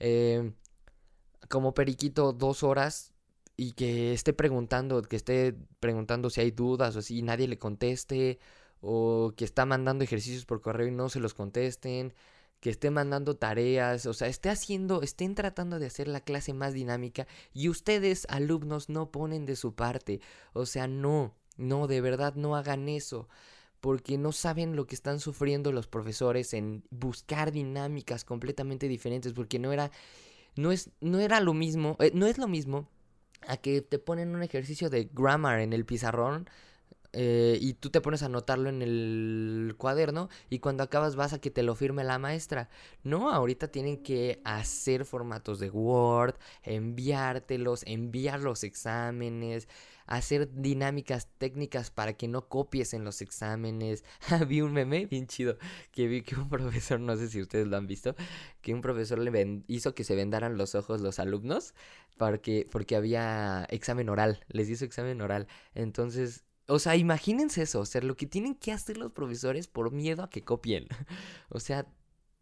Eh, 0.00 0.52
como 1.48 1.74
periquito 1.74 2.32
dos 2.32 2.62
horas 2.62 3.12
y 3.56 3.72
que 3.72 4.12
esté 4.14 4.32
preguntando, 4.32 5.02
que 5.02 5.16
esté 5.16 5.54
preguntando 5.80 6.30
si 6.30 6.40
hay 6.40 6.50
dudas 6.50 6.96
o 6.96 7.02
si 7.02 7.22
nadie 7.22 7.48
le 7.48 7.58
conteste, 7.58 8.38
o 8.80 9.32
que 9.36 9.44
está 9.44 9.66
mandando 9.66 10.04
ejercicios 10.04 10.46
por 10.46 10.60
correo 10.62 10.88
y 10.88 10.92
no 10.92 11.08
se 11.08 11.20
los 11.20 11.34
contesten, 11.34 12.14
que 12.60 12.70
esté 12.70 12.90
mandando 12.90 13.36
tareas, 13.36 14.06
o 14.06 14.14
sea, 14.14 14.28
esté 14.28 14.50
haciendo, 14.50 15.02
estén 15.02 15.34
tratando 15.34 15.78
de 15.78 15.86
hacer 15.86 16.08
la 16.08 16.20
clase 16.20 16.52
más 16.54 16.74
dinámica 16.74 17.26
y 17.52 17.68
ustedes, 17.68 18.26
alumnos, 18.30 18.88
no 18.88 19.10
ponen 19.10 19.46
de 19.46 19.56
su 19.56 19.74
parte. 19.74 20.20
O 20.52 20.66
sea, 20.66 20.86
no, 20.88 21.34
No, 21.56 21.88
de 21.88 22.00
verdad 22.00 22.34
no 22.36 22.56
hagan 22.56 22.88
eso 22.88 23.28
porque 23.80 24.18
no 24.18 24.32
saben 24.32 24.76
lo 24.76 24.86
que 24.86 24.94
están 24.94 25.20
sufriendo 25.20 25.72
los 25.72 25.86
profesores 25.86 26.52
en 26.54 26.84
buscar 26.90 27.52
dinámicas 27.52 28.24
completamente 28.24 28.88
diferentes, 28.88 29.32
porque 29.32 29.58
no 29.58 29.72
era, 29.72 29.90
no 30.56 30.72
es, 30.72 30.90
no 31.00 31.20
era 31.20 31.40
lo 31.40 31.54
mismo, 31.54 31.96
eh, 32.00 32.10
no 32.14 32.26
es 32.26 32.38
lo 32.38 32.48
mismo 32.48 32.88
a 33.46 33.56
que 33.56 33.82
te 33.82 33.98
ponen 33.98 34.34
un 34.34 34.42
ejercicio 34.42 34.90
de 34.90 35.08
grammar 35.12 35.60
en 35.60 35.72
el 35.72 35.84
pizarrón 35.84 36.48
eh, 37.12 37.58
y 37.60 37.74
tú 37.74 37.90
te 37.90 38.00
pones 38.00 38.22
a 38.22 38.26
anotarlo 38.26 38.68
en 38.68 38.82
el 38.82 39.74
cuaderno 39.78 40.28
y 40.50 40.58
cuando 40.58 40.82
acabas 40.82 41.16
vas 41.16 41.32
a 41.32 41.40
que 41.40 41.50
te 41.50 41.62
lo 41.62 41.74
firme 41.74 42.04
la 42.04 42.18
maestra. 42.18 42.68
No, 43.02 43.30
ahorita 43.30 43.68
tienen 43.68 44.02
que 44.02 44.40
hacer 44.44 45.04
formatos 45.04 45.58
de 45.58 45.70
Word, 45.70 46.34
enviártelos, 46.62 47.82
enviar 47.86 48.40
los 48.40 48.62
exámenes, 48.64 49.68
hacer 50.06 50.52
dinámicas 50.54 51.28
técnicas 51.38 51.90
para 51.90 52.14
que 52.14 52.28
no 52.28 52.48
copies 52.48 52.94
en 52.94 53.04
los 53.04 53.22
exámenes. 53.22 54.04
vi 54.48 54.60
un 54.60 54.72
meme 54.72 55.06
bien 55.06 55.26
chido 55.26 55.58
que 55.92 56.08
vi 56.08 56.22
que 56.22 56.36
un 56.36 56.48
profesor, 56.48 57.00
no 57.00 57.16
sé 57.16 57.28
si 57.28 57.40
ustedes 57.40 57.66
lo 57.68 57.76
han 57.76 57.86
visto, 57.86 58.16
que 58.60 58.74
un 58.74 58.80
profesor 58.80 59.18
le 59.18 59.62
hizo 59.68 59.94
que 59.94 60.04
se 60.04 60.16
vendaran 60.16 60.56
los 60.58 60.74
ojos 60.74 61.00
los 61.00 61.18
alumnos 61.18 61.74
porque 62.18 62.96
había 62.96 63.64
examen 63.70 64.08
oral, 64.08 64.44
les 64.48 64.68
hizo 64.68 64.84
examen 64.84 65.20
oral. 65.20 65.46
Entonces, 65.74 66.44
o 66.68 66.78
sea, 66.78 66.96
imagínense 66.96 67.62
eso, 67.62 67.80
o 67.80 67.86
sea, 67.86 68.02
lo 68.02 68.16
que 68.16 68.26
tienen 68.26 68.54
que 68.54 68.72
hacer 68.72 68.98
los 68.98 69.12
profesores 69.12 69.66
por 69.68 69.90
miedo 69.92 70.22
a 70.22 70.30
que 70.30 70.44
copien. 70.44 70.86
o 71.48 71.60
sea, 71.60 71.86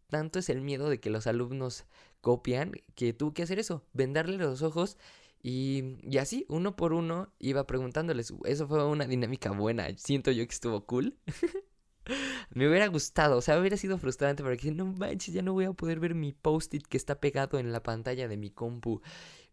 tanto 0.09 0.39
es 0.39 0.49
el 0.49 0.61
miedo 0.61 0.89
de 0.89 0.99
que 0.99 1.09
los 1.09 1.27
alumnos 1.27 1.85
copian 2.21 2.73
que 2.95 3.13
tuvo 3.13 3.33
que 3.33 3.43
hacer 3.43 3.59
eso, 3.59 3.85
vendarle 3.93 4.37
los 4.37 4.61
ojos 4.61 4.97
y, 5.41 6.17
así, 6.19 6.45
uno 6.49 6.75
por 6.75 6.93
uno, 6.93 7.31
iba 7.39 7.65
preguntándoles. 7.65 8.33
Eso 8.45 8.67
fue 8.67 8.85
una 8.85 9.05
dinámica 9.05 9.51
buena. 9.51 9.87
Siento 9.97 10.31
yo 10.31 10.45
que 10.45 10.53
estuvo 10.53 10.85
cool. 10.85 11.15
me 12.53 12.67
hubiera 12.67 12.87
gustado, 12.87 13.37
o 13.37 13.41
sea, 13.41 13.59
hubiera 13.59 13.77
sido 13.77 13.97
frustrante 13.97 14.43
porque 14.43 14.71
no 14.71 14.85
manches, 14.85 15.33
ya 15.33 15.41
no 15.41 15.53
voy 15.53 15.65
a 15.65 15.73
poder 15.73 15.99
ver 15.99 16.15
mi 16.15 16.33
post-it 16.33 16.85
que 16.87 16.97
está 16.97 17.19
pegado 17.19 17.59
en 17.59 17.71
la 17.71 17.83
pantalla 17.83 18.27
de 18.27 18.37
mi 18.37 18.49
compu. 18.49 19.01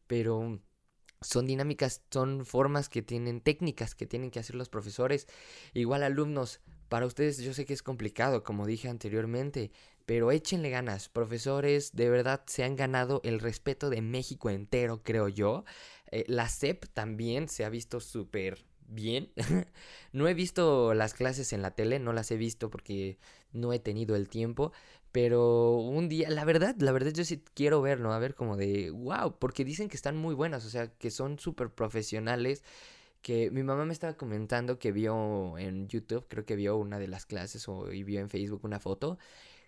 Pero 0.06 0.60
son 1.24 1.46
dinámicas, 1.46 2.02
son 2.10 2.44
formas 2.46 2.88
que 2.88 3.02
tienen, 3.02 3.40
técnicas 3.40 3.94
que 3.94 4.06
tienen 4.06 4.30
que 4.30 4.38
hacer 4.38 4.56
los 4.56 4.68
profesores. 4.68 5.26
Igual 5.72 6.02
alumnos, 6.02 6.60
para 6.88 7.06
ustedes 7.06 7.38
yo 7.38 7.54
sé 7.54 7.64
que 7.64 7.74
es 7.74 7.82
complicado, 7.82 8.44
como 8.44 8.66
dije 8.66 8.88
anteriormente, 8.88 9.72
pero 10.06 10.30
échenle 10.30 10.70
ganas, 10.70 11.08
profesores, 11.08 11.92
de 11.92 12.10
verdad 12.10 12.42
se 12.46 12.64
han 12.64 12.76
ganado 12.76 13.20
el 13.24 13.40
respeto 13.40 13.90
de 13.90 14.02
México 14.02 14.50
entero, 14.50 15.02
creo 15.02 15.28
yo. 15.28 15.64
Eh, 16.10 16.24
la 16.28 16.48
SEP 16.48 16.84
también 16.92 17.48
se 17.48 17.64
ha 17.64 17.70
visto 17.70 18.00
súper 18.00 18.64
bien. 18.86 19.32
no 20.12 20.28
he 20.28 20.34
visto 20.34 20.94
las 20.94 21.14
clases 21.14 21.52
en 21.52 21.62
la 21.62 21.72
tele, 21.72 21.98
no 21.98 22.12
las 22.12 22.30
he 22.30 22.36
visto 22.36 22.70
porque 22.70 23.18
no 23.52 23.72
he 23.72 23.78
tenido 23.78 24.14
el 24.16 24.28
tiempo, 24.28 24.72
pero 25.14 25.76
un 25.76 26.08
día, 26.08 26.28
la 26.28 26.44
verdad, 26.44 26.74
la 26.80 26.90
verdad 26.90 27.12
yo 27.12 27.24
sí 27.24 27.40
quiero 27.54 27.80
verlo, 27.80 28.12
a 28.12 28.18
ver 28.18 28.34
como 28.34 28.56
de, 28.56 28.90
wow, 28.90 29.38
porque 29.38 29.64
dicen 29.64 29.88
que 29.88 29.94
están 29.94 30.16
muy 30.16 30.34
buenas, 30.34 30.66
o 30.66 30.70
sea, 30.70 30.88
que 30.88 31.12
son 31.12 31.38
súper 31.38 31.70
profesionales 31.70 32.64
que 33.22 33.48
mi 33.52 33.62
mamá 33.62 33.84
me 33.84 33.92
estaba 33.92 34.14
comentando 34.16 34.80
que 34.80 34.90
vio 34.90 35.56
en 35.56 35.86
YouTube, 35.88 36.26
creo 36.28 36.44
que 36.44 36.56
vio 36.56 36.76
una 36.76 36.98
de 36.98 37.06
las 37.06 37.26
clases 37.26 37.68
o 37.68 37.92
y 37.92 38.02
vio 38.02 38.18
en 38.18 38.28
Facebook 38.28 38.64
una 38.64 38.80
foto 38.80 39.18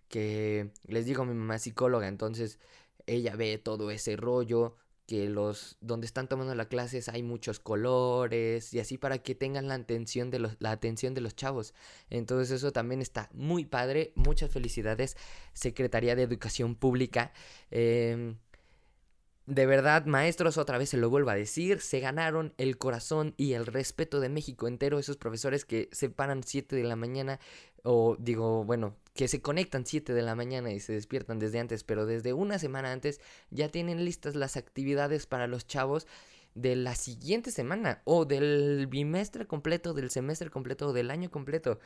que 0.09 0.72
les 0.88 1.06
digo, 1.06 1.24
mi 1.24 1.35
mamá 1.35 1.56
es 1.56 1.62
psicóloga, 1.62 2.09
entonces 2.09 2.59
ella 3.06 3.37
ve 3.37 3.59
todo 3.59 3.92
ese 3.92 4.16
rollo, 4.16 4.74
que 5.06 5.28
los 5.28 5.76
donde 5.80 6.06
están 6.06 6.28
tomando 6.28 6.54
las 6.54 6.66
clases 6.66 7.08
hay 7.08 7.22
muchos 7.22 7.60
colores 7.60 8.74
y 8.74 8.80
así 8.80 8.98
para 8.98 9.18
que 9.18 9.34
tengan 9.34 9.68
la 9.68 9.74
atención 9.74 10.30
de 10.30 10.40
los 10.40 10.56
la 10.58 10.72
atención 10.72 11.14
de 11.14 11.20
los 11.20 11.36
chavos. 11.36 11.74
Entonces 12.10 12.50
eso 12.50 12.72
también 12.72 13.00
está 13.00 13.30
muy 13.32 13.64
padre. 13.64 14.12
Muchas 14.16 14.50
felicidades 14.50 15.16
Secretaría 15.52 16.16
de 16.16 16.22
Educación 16.22 16.74
Pública. 16.74 17.32
Em, 17.70 18.36
de 19.46 19.64
verdad, 19.64 20.06
maestros, 20.06 20.58
otra 20.58 20.76
vez 20.76 20.88
se 20.90 20.96
lo 20.96 21.08
vuelvo 21.08 21.30
a 21.30 21.36
decir, 21.36 21.80
se 21.80 22.00
ganaron 22.00 22.52
el 22.58 22.78
corazón 22.78 23.32
y 23.36 23.52
el 23.52 23.66
respeto 23.66 24.18
de 24.18 24.28
México 24.28 24.66
entero, 24.66 24.98
esos 24.98 25.16
profesores 25.16 25.64
que 25.64 25.88
se 25.92 26.10
paran 26.10 26.42
7 26.42 26.74
de 26.74 26.82
la 26.82 26.96
mañana, 26.96 27.38
o 27.87 28.16
digo, 28.18 28.64
bueno, 28.64 28.96
que 29.14 29.29
se 29.29 29.40
conectan 29.40 29.87
7 29.87 30.12
de 30.12 30.22
la 30.22 30.35
mañana 30.35 30.72
y 30.72 30.81
se 30.81 30.92
despiertan 30.92 31.38
desde 31.38 31.61
antes, 31.61 31.85
pero 31.85 32.05
desde 32.05 32.33
una 32.33 32.59
semana 32.59 32.90
antes 32.90 33.20
ya 33.51 33.68
tienen 33.68 34.05
listas 34.05 34.35
las 34.35 34.57
actividades 34.57 35.27
para 35.27 35.46
los 35.46 35.68
chavos 35.68 36.09
de 36.57 36.75
la 36.75 36.96
siguiente 36.96 37.53
semana, 37.53 38.03
o 38.05 38.25
del 38.25 38.88
bimestre 38.88 39.46
completo, 39.46 39.94
del 39.94 40.11
semestre 40.11 40.51
completo, 40.51 40.88
o 40.88 40.92
del 40.92 41.12
año 41.12 41.31
completo. 41.31 41.79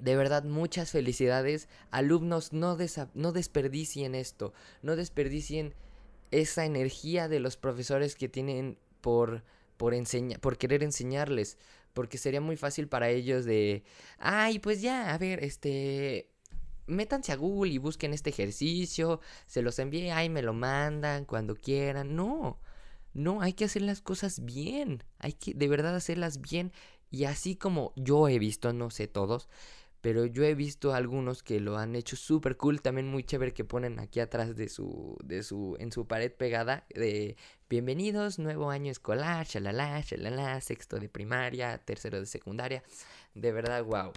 De 0.00 0.14
verdad, 0.14 0.44
muchas 0.44 0.90
felicidades. 0.90 1.68
Alumnos, 1.90 2.52
no, 2.52 2.76
no 3.14 3.32
desperdicien 3.32 4.14
esto, 4.14 4.52
no 4.82 4.94
desperdicien 4.94 5.74
esa 6.32 6.66
energía 6.66 7.28
de 7.28 7.40
los 7.40 7.56
profesores 7.56 8.14
que 8.14 8.28
tienen 8.28 8.76
por, 9.00 9.42
por, 9.78 9.94
por 10.40 10.58
querer 10.58 10.82
enseñarles. 10.82 11.56
Porque 11.92 12.18
sería 12.18 12.40
muy 12.40 12.56
fácil 12.56 12.88
para 12.88 13.10
ellos 13.10 13.44
de, 13.44 13.84
ay, 14.18 14.58
pues 14.58 14.80
ya, 14.80 15.12
a 15.12 15.18
ver, 15.18 15.44
este, 15.44 16.30
métanse 16.86 17.32
a 17.32 17.36
Google 17.36 17.72
y 17.72 17.78
busquen 17.78 18.12
este 18.12 18.30
ejercicio, 18.30 19.20
se 19.46 19.62
los 19.62 19.78
envíe, 19.78 20.10
ay, 20.10 20.28
me 20.28 20.42
lo 20.42 20.54
mandan 20.54 21.24
cuando 21.24 21.54
quieran. 21.54 22.16
No, 22.16 22.60
no, 23.14 23.42
hay 23.42 23.52
que 23.52 23.64
hacer 23.64 23.82
las 23.82 24.00
cosas 24.00 24.44
bien, 24.44 25.04
hay 25.18 25.34
que 25.34 25.54
de 25.54 25.68
verdad 25.68 25.94
hacerlas 25.94 26.40
bien. 26.40 26.72
Y 27.10 27.24
así 27.24 27.56
como 27.56 27.92
yo 27.96 28.28
he 28.28 28.38
visto, 28.38 28.72
no 28.72 28.90
sé 28.90 29.06
todos, 29.06 29.48
pero 30.00 30.26
yo 30.26 30.44
he 30.44 30.54
visto 30.54 30.94
algunos 30.94 31.42
que 31.42 31.60
lo 31.60 31.78
han 31.78 31.94
hecho 31.94 32.16
súper 32.16 32.56
cool, 32.56 32.82
también 32.82 33.08
muy 33.08 33.22
chévere 33.24 33.54
que 33.54 33.64
ponen 33.64 34.00
aquí 34.00 34.18
atrás 34.20 34.56
de 34.56 34.68
su, 34.68 35.16
de 35.22 35.42
su, 35.42 35.76
en 35.78 35.92
su 35.92 36.06
pared 36.06 36.32
pegada 36.32 36.86
de 36.94 37.36
bienvenidos, 37.72 38.38
nuevo 38.38 38.68
año 38.68 38.92
escolar, 38.92 39.46
shalala, 39.46 39.98
shalala, 40.02 40.60
sexto 40.60 40.98
de 40.98 41.08
primaria, 41.08 41.78
tercero 41.78 42.20
de 42.20 42.26
secundaria, 42.26 42.82
de 43.34 43.50
verdad, 43.50 43.82
wow. 43.82 44.12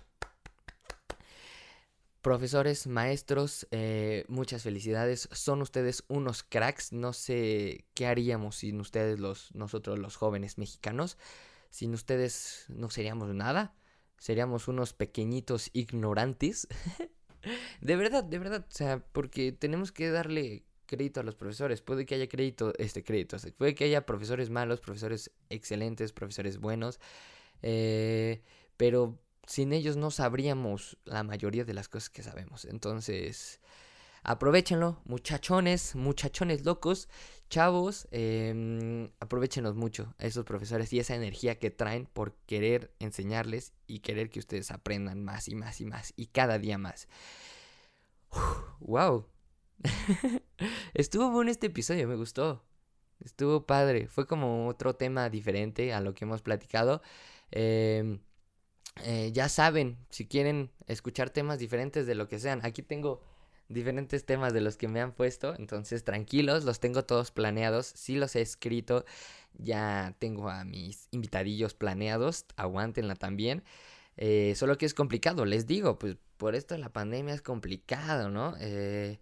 Profesores, 2.22 2.86
maestros, 2.86 3.66
eh, 3.72 4.26
muchas 4.28 4.64
felicidades. 4.64 5.30
Son 5.32 5.62
ustedes 5.62 6.04
unos 6.10 6.44
cracks. 6.44 6.92
No 6.92 7.14
sé 7.14 7.86
qué 7.94 8.08
haríamos 8.08 8.58
sin 8.58 8.82
ustedes, 8.82 9.22
los, 9.22 9.56
nosotros 9.56 10.00
los 10.00 10.18
jóvenes 10.18 10.58
mexicanos. 10.58 11.18
Sin 11.70 11.94
ustedes 11.94 12.66
no 12.68 12.90
seríamos 12.90 13.34
nada 13.34 13.74
seríamos 14.18 14.68
unos 14.68 14.92
pequeñitos 14.92 15.70
ignorantes. 15.72 16.68
de 17.82 17.96
verdad, 17.96 18.24
de 18.26 18.38
verdad, 18.40 18.66
o 18.68 18.74
sea, 18.74 19.00
porque 19.14 19.54
tenemos 19.54 19.94
que 19.94 20.10
darle 20.10 20.66
crédito 20.86 21.20
a 21.20 21.24
los 21.24 21.36
profesores. 21.36 21.82
Puede 21.82 22.06
que 22.06 22.16
haya 22.16 22.28
crédito, 22.28 22.74
este 22.78 23.04
crédito, 23.04 23.38
puede 23.58 23.76
que 23.76 23.86
haya 23.86 24.06
profesores 24.06 24.50
malos, 24.50 24.82
profesores 24.82 25.32
excelentes, 25.50 26.14
profesores 26.14 26.60
buenos, 26.60 27.00
eh, 27.62 28.42
pero 28.78 29.20
sin 29.48 29.74
ellos 29.74 29.98
no 29.98 30.12
sabríamos 30.12 30.98
la 31.06 31.24
mayoría 31.24 31.66
de 31.66 31.74
las 31.74 31.88
cosas 31.88 32.10
que 32.10 32.24
sabemos. 32.24 32.66
Entonces, 32.66 33.62
aprovechenlo, 34.24 35.02
muchachones, 35.06 35.96
muchachones 35.96 36.66
locos, 36.66 37.08
chavos, 37.50 38.08
eh, 38.12 39.10
aprovechenlos 39.20 39.76
mucho 39.76 40.14
a 40.18 40.26
esos 40.26 40.46
profesores 40.46 40.92
y 40.94 41.00
esa 41.00 41.16
energía 41.16 41.60
que 41.60 41.70
traen 41.70 42.08
por 42.08 42.36
querer 42.48 42.92
enseñarles 43.00 43.74
y 43.88 44.00
querer 44.00 44.30
que 44.30 44.40
ustedes 44.40 44.72
aprendan 44.72 45.24
más 45.24 45.48
y 45.48 45.56
más 45.56 45.80
y 45.80 45.86
más 45.86 46.14
y 46.16 46.28
cada 46.28 46.58
día 46.58 46.78
más. 46.78 47.08
¡Wow! 48.80 49.28
Estuvo 50.94 51.30
bueno 51.32 51.52
este 51.52 51.68
episodio, 51.68 52.08
me 52.08 52.16
gustó. 52.16 52.64
Estuvo 53.20 53.66
padre. 53.66 54.08
Fue 54.08 54.28
como 54.28 54.68
otro 54.68 54.96
tema 54.96 55.30
diferente 55.30 55.94
a 55.94 56.02
lo 56.02 56.14
que 56.14 56.26
hemos 56.26 56.42
platicado. 56.42 57.02
Em, 57.52 58.20
eh, 59.04 59.32
ya 59.34 59.50
saben, 59.50 59.98
si 60.10 60.28
quieren 60.28 60.72
escuchar 60.88 61.30
temas 61.30 61.60
diferentes 61.60 62.06
de 62.08 62.16
lo 62.16 62.28
que 62.28 62.40
sean, 62.40 62.62
aquí 62.64 62.82
tengo 62.82 63.22
diferentes 63.70 64.26
temas 64.26 64.54
de 64.54 64.62
los 64.62 64.78
que 64.78 64.88
me 64.88 65.02
han 65.02 65.14
puesto. 65.14 65.56
Entonces, 65.58 66.04
tranquilos, 66.04 66.66
los 66.66 66.80
tengo 66.80 67.04
todos 67.06 67.32
planeados. 67.32 67.88
Sí 67.96 68.16
los 68.16 68.36
he 68.36 68.42
escrito. 68.42 69.06
Ya 69.54 70.16
tengo 70.20 70.50
a 70.50 70.66
mis 70.66 71.08
invitadillos 71.12 71.74
planeados. 71.74 72.46
Aguántenla 72.58 73.16
también. 73.16 73.64
Eh, 74.18 74.54
solo 74.56 74.78
que 74.78 74.86
es 74.86 74.94
complicado, 74.94 75.46
les 75.46 75.68
digo, 75.68 76.00
pues 76.00 76.18
por 76.38 76.56
esto 76.56 76.78
la 76.78 76.92
pandemia 76.92 77.34
es 77.34 77.42
complicado, 77.42 78.30
¿no? 78.30 78.56
Eh, 78.60 79.20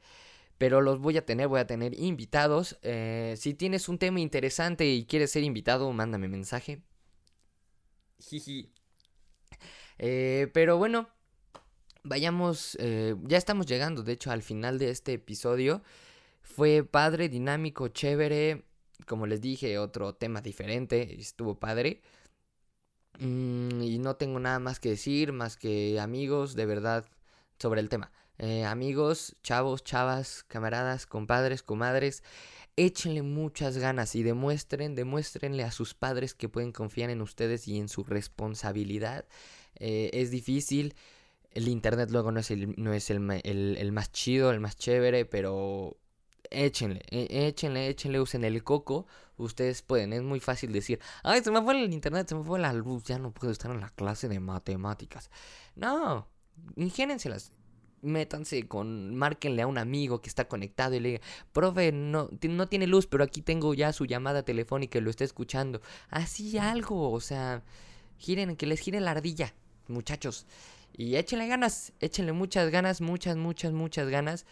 pero 0.57 0.81
los 0.81 0.99
voy 0.99 1.17
a 1.17 1.25
tener, 1.25 1.47
voy 1.47 1.59
a 1.59 1.67
tener 1.67 1.99
invitados. 1.99 2.77
Eh, 2.81 3.35
si 3.37 3.53
tienes 3.53 3.89
un 3.89 3.97
tema 3.97 4.19
interesante 4.19 4.85
y 4.87 5.05
quieres 5.05 5.31
ser 5.31 5.43
invitado, 5.43 5.91
mándame 5.91 6.27
mensaje. 6.27 6.81
Jiji. 8.19 8.71
pero 9.97 10.77
bueno, 10.77 11.09
vayamos, 12.03 12.77
eh, 12.79 13.15
ya 13.23 13.37
estamos 13.37 13.65
llegando, 13.65 14.03
de 14.03 14.13
hecho, 14.13 14.31
al 14.31 14.43
final 14.43 14.77
de 14.79 14.89
este 14.89 15.13
episodio. 15.13 15.81
Fue 16.41 16.83
padre, 16.83 17.29
dinámico, 17.29 17.87
chévere. 17.87 18.65
Como 19.07 19.27
les 19.27 19.41
dije, 19.41 19.77
otro 19.79 20.13
tema 20.15 20.41
diferente, 20.41 21.19
estuvo 21.19 21.59
padre. 21.59 22.01
Mm, 23.19 23.81
y 23.81 23.99
no 23.99 24.15
tengo 24.15 24.39
nada 24.39 24.59
más 24.59 24.79
que 24.79 24.89
decir, 24.89 25.33
más 25.33 25.57
que 25.57 25.99
amigos, 25.99 26.55
de 26.55 26.65
verdad, 26.65 27.05
sobre 27.59 27.81
el 27.81 27.89
tema. 27.89 28.11
Eh, 28.39 28.65
amigos, 28.65 29.35
chavos, 29.43 29.83
chavas, 29.83 30.43
camaradas, 30.47 31.05
compadres, 31.05 31.63
comadres, 31.63 32.23
échenle 32.75 33.21
muchas 33.21 33.77
ganas 33.77 34.15
y 34.15 34.23
demuestren, 34.23 34.95
demuéstrenle 34.95 35.63
a 35.63 35.71
sus 35.71 35.93
padres 35.93 36.33
que 36.33 36.49
pueden 36.49 36.71
confiar 36.71 37.09
en 37.09 37.21
ustedes 37.21 37.67
y 37.67 37.77
en 37.79 37.89
su 37.89 38.03
responsabilidad. 38.03 39.25
Eh, 39.75 40.09
es 40.13 40.31
difícil, 40.31 40.95
el 41.51 41.67
internet 41.67 42.09
luego 42.11 42.31
no 42.31 42.39
es, 42.39 42.51
el, 42.51 42.73
no 42.77 42.93
es 42.93 43.09
el, 43.11 43.29
el, 43.43 43.91
más 43.91 44.11
chido, 44.11 44.51
el 44.51 44.59
más 44.59 44.75
chévere, 44.75 45.25
pero 45.25 45.97
échenle, 46.49 47.01
e, 47.09 47.47
échenle, 47.47 47.87
échenle, 47.87 48.19
usen 48.19 48.43
el 48.43 48.63
coco. 48.63 49.05
Ustedes 49.37 49.81
pueden, 49.83 50.13
es 50.13 50.23
muy 50.23 50.39
fácil 50.39 50.71
decir, 50.71 50.99
ay, 51.23 51.41
se 51.43 51.51
me 51.51 51.61
fue 51.61 51.79
el 51.79 51.93
internet, 51.93 52.27
se 52.27 52.35
me 52.35 52.43
fue 52.43 52.59
la 52.59 52.73
luz, 52.73 53.03
ya 53.03 53.19
no 53.19 53.31
puedo 53.31 53.51
estar 53.51 53.71
en 53.71 53.81
la 53.81 53.89
clase 53.89 54.27
de 54.27 54.39
matemáticas. 54.39 55.29
No, 55.75 56.27
ingénenselas. 56.75 57.51
Métanse 58.03 58.67
con, 58.67 59.15
márquenle 59.15 59.63
a 59.63 59.67
un 59.67 59.77
amigo 59.77 60.21
que 60.21 60.29
está 60.29 60.47
conectado 60.47 60.93
y 60.95 60.99
le 60.99 61.09
digan, 61.09 61.27
profe, 61.53 61.91
no, 61.91 62.29
no 62.41 62.67
tiene 62.67 62.85
luz, 62.85 63.07
pero 63.07 63.23
aquí 63.23 63.41
tengo 63.41 63.73
ya 63.73 63.93
su 63.93 64.05
llamada 64.05 64.43
telefónica 64.43 64.99
y 64.99 65.01
lo 65.01 65.09
está 65.09 65.23
escuchando. 65.23 65.81
Así 66.09 66.57
algo, 66.57 67.11
o 67.11 67.21
sea, 67.21 67.63
giren, 68.17 68.55
que 68.55 68.65
les 68.65 68.79
gire 68.79 68.99
la 68.99 69.11
ardilla, 69.11 69.53
muchachos. 69.87 70.45
Y 70.95 71.15
échenle 71.15 71.47
ganas, 71.47 71.93
échenle 71.99 72.33
muchas 72.33 72.69
ganas, 72.69 73.01
muchas, 73.01 73.35
muchas, 73.35 73.73
muchas 73.73 74.09
ganas. 74.09 74.45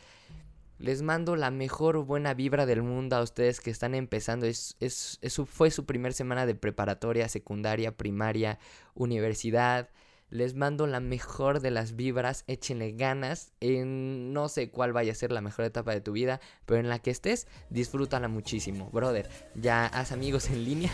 Les 0.80 1.04
mando 1.04 1.36
la 1.36 1.52
mejor 1.52 2.04
buena 2.06 2.34
vibra 2.34 2.66
del 2.66 2.82
mundo 2.82 3.16
a 3.16 3.22
ustedes 3.22 3.60
que 3.60 3.70
están 3.70 3.94
empezando. 3.94 4.48
Es, 4.48 4.76
es, 4.80 5.20
fue 5.46 5.70
su 5.70 5.86
primer 5.86 6.14
semana 6.14 6.48
de 6.48 6.56
preparatoria, 6.56 7.30
secundaria, 7.30 7.96
primaria, 7.96 8.58
universidad. 8.96 9.90
Les 10.32 10.56
mando 10.56 10.88
la 10.88 11.02
mejor 11.02 11.60
de 11.60 11.72
las 11.72 11.96
vibras, 11.98 12.46
échenle 12.48 12.94
ganas. 12.94 13.52
En 13.60 14.32
no 14.32 14.48
sé 14.48 14.72
cuál 14.72 14.94
vaya 14.94 15.12
a 15.12 15.16
ser 15.16 15.32
la 15.32 15.42
mejor 15.42 15.66
etapa 15.66 15.92
de 15.92 16.00
tu 16.00 16.14
vida, 16.14 16.40
pero 16.66 16.80
en 16.80 16.88
la 16.88 17.00
que 17.00 17.12
estés, 17.12 17.48
disfrútala 17.70 18.30
muchísimo. 18.30 18.90
Brother, 18.92 19.30
ya 19.56 19.86
haz 19.86 20.14
amigos 20.14 20.50
en 20.50 20.64
línea. 20.64 20.92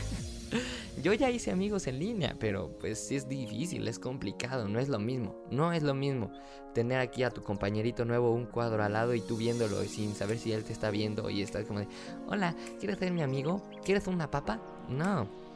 Yo 1.04 1.14
ya 1.14 1.30
hice 1.30 1.52
amigos 1.52 1.86
en 1.86 2.00
línea, 2.00 2.36
pero 2.40 2.76
pues 2.80 3.12
es 3.12 3.30
difícil, 3.30 3.88
es 3.88 4.00
complicado, 4.00 4.68
no 4.68 4.80
es 4.80 4.90
lo 4.90 4.98
mismo, 4.98 5.46
no 5.52 5.72
es 5.72 5.84
lo 5.84 5.94
mismo 5.94 6.32
tener 6.74 7.00
aquí 7.00 7.24
a 7.24 7.30
tu 7.30 7.44
compañerito 7.44 8.06
nuevo 8.06 8.32
un 8.32 8.46
cuadro 8.46 8.84
al 8.84 8.94
lado 8.94 9.14
y 9.14 9.22
tú 9.22 9.38
viéndolo 9.38 9.82
sin 9.84 10.16
saber 10.16 10.40
si 10.40 10.54
él 10.54 10.64
te 10.64 10.74
está 10.74 10.90
viendo 10.90 11.30
y 11.30 11.42
estás 11.42 11.66
como 11.66 11.80
de, 11.80 11.88
hola, 12.28 12.56
¿quieres 12.80 12.98
ser 12.98 13.12
mi 13.12 13.22
amigo? 13.22 13.62
¿Quieres 13.84 14.08
una 14.08 14.32
papa? 14.32 14.62
No. 14.90 15.47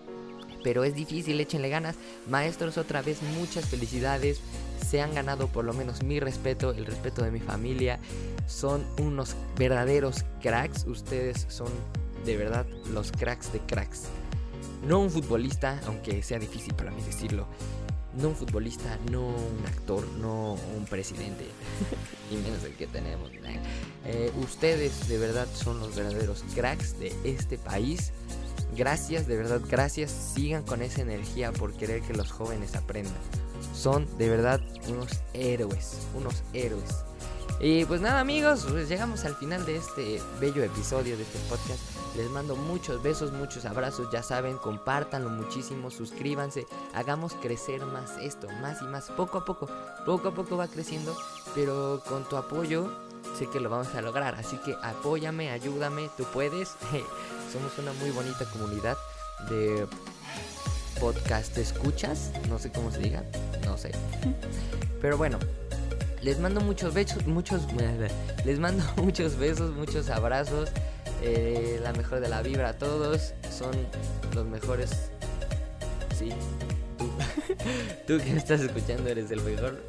Pero 0.64 0.84
es 0.84 0.96
difícil, 0.96 1.40
échenle 1.40 1.70
ganas. 1.70 1.96
Maestros, 2.30 2.78
otra 2.78 3.02
vez 3.02 3.22
muchas 3.40 3.66
felicidades. 3.66 4.40
Se 4.88 5.02
han 5.02 5.14
ganado 5.14 5.48
por 5.48 5.66
lo 5.66 5.74
menos 5.74 6.04
mi 6.04 6.20
respeto, 6.20 6.72
el 6.72 6.86
respeto 6.86 7.24
de 7.24 7.32
mi 7.32 7.40
familia. 7.40 8.00
Son 8.48 8.86
unos 9.00 9.36
verdaderos 9.58 10.26
cracks. 10.42 10.86
Ustedes 10.86 11.46
son 11.50 11.70
de 12.26 12.38
verdad 12.38 12.66
los 12.94 13.12
cracks 13.12 13.52
de 13.54 13.60
cracks. 13.60 14.04
No 14.86 15.00
un 15.00 15.10
futbolista, 15.10 15.80
aunque 15.86 16.24
sea 16.24 16.40
difícil 16.40 16.74
para 16.74 16.92
mí 16.92 17.02
decirlo. 17.04 17.48
No 18.14 18.30
un 18.30 18.36
futbolista, 18.36 18.98
no 19.10 19.22
un 19.28 19.66
actor, 19.66 20.06
no 20.20 20.58
un 20.76 20.86
presidente. 20.86 21.46
y 22.32 22.36
menos 22.36 22.64
el 22.64 22.74
que 22.74 22.88
tenemos. 22.88 23.32
Eh, 24.06 24.32
ustedes 24.42 25.08
de 25.08 25.18
verdad 25.18 25.48
son 25.54 25.80
los 25.80 25.96
verdaderos 25.96 26.44
cracks 26.56 27.00
de 27.00 27.14
este 27.24 27.58
país. 27.58 28.12
Gracias, 28.76 29.28
de 29.28 29.38
verdad, 29.38 29.62
gracias. 29.70 30.12
Sigan 30.12 30.64
con 30.64 30.82
esa 30.82 31.02
energía 31.02 31.52
por 31.52 31.74
querer 31.74 32.02
que 32.02 32.14
los 32.14 32.32
jóvenes 32.32 32.76
aprendan. 32.76 33.14
Son 33.74 34.06
de 34.18 34.30
verdad 34.30 34.62
unos 34.88 35.22
héroes, 35.34 36.00
unos 36.16 36.44
héroes. 36.54 37.04
Y 37.60 37.86
pues 37.86 38.02
nada 38.02 38.22
amigos, 38.22 38.66
pues 38.68 38.90
llegamos 38.90 39.24
al 39.24 39.36
final 39.36 39.66
de 39.66 39.76
este 39.76 40.20
bello 40.40 40.64
episodio 40.64 41.16
de 41.16 41.24
este 41.24 41.38
podcast. 41.48 41.80
Les 42.16 42.28
mando 42.30 42.56
muchos 42.56 43.04
besos, 43.04 43.32
muchos 43.32 43.66
abrazos, 43.66 44.10
ya 44.12 44.24
saben, 44.24 44.58
compártanlo 44.58 45.30
muchísimo, 45.30 45.92
suscríbanse, 45.92 46.66
hagamos 46.94 47.34
crecer 47.36 47.86
más 47.86 48.18
esto, 48.20 48.48
más 48.62 48.82
y 48.82 48.86
más, 48.86 49.12
poco 49.12 49.38
a 49.38 49.46
poco, 49.46 49.70
poco 50.06 50.30
a 50.30 50.34
poco 50.34 50.58
va 50.58 50.68
creciendo, 50.68 51.16
pero 51.54 52.02
con 52.08 52.28
tu 52.28 52.36
apoyo 52.36 52.92
sé 53.38 53.48
que 53.48 53.60
lo 53.60 53.70
vamos 53.70 53.94
a 53.94 54.02
lograr, 54.02 54.36
así 54.36 54.58
que 54.58 54.76
apóyame, 54.82 55.52
ayúdame, 55.52 56.10
tú 56.18 56.26
puedes. 56.34 56.72
Somos 57.52 57.78
una 57.80 57.92
muy 57.94 58.12
bonita 58.12 58.46
comunidad 58.46 58.98
de 59.50 59.86
podcast 61.02 61.58
escuchas, 61.58 62.32
no 62.48 62.58
sé 62.58 62.72
cómo 62.72 62.92
se 62.92 63.00
diga, 63.00 63.26
no 63.66 63.78
sé. 63.78 63.92
Pero 65.02 65.18
bueno, 65.18 65.38
les 66.22 66.40
mando 66.40 66.62
muchos 66.62 66.94
besos, 66.94 67.28
muchos, 67.28 67.64
les 68.46 68.60
mando 68.60 68.86
muchos 68.96 69.36
besos, 69.36 69.76
muchos 69.76 70.10
abrazos. 70.10 70.70
Eh, 71.24 71.80
la 71.84 71.92
mejor 71.92 72.22
de 72.22 72.30
la 72.30 72.42
vibra 72.42 72.70
a 72.70 72.74
todos. 72.78 73.34
Son 73.52 73.76
los 74.34 74.46
mejores. 74.46 75.12
Sí, 76.18 76.30
tú. 76.98 77.12
tú 78.08 78.24
que 78.24 78.38
estás 78.38 78.62
escuchando 78.62 79.10
eres 79.10 79.30
el 79.30 79.42
mejor. 79.42 79.82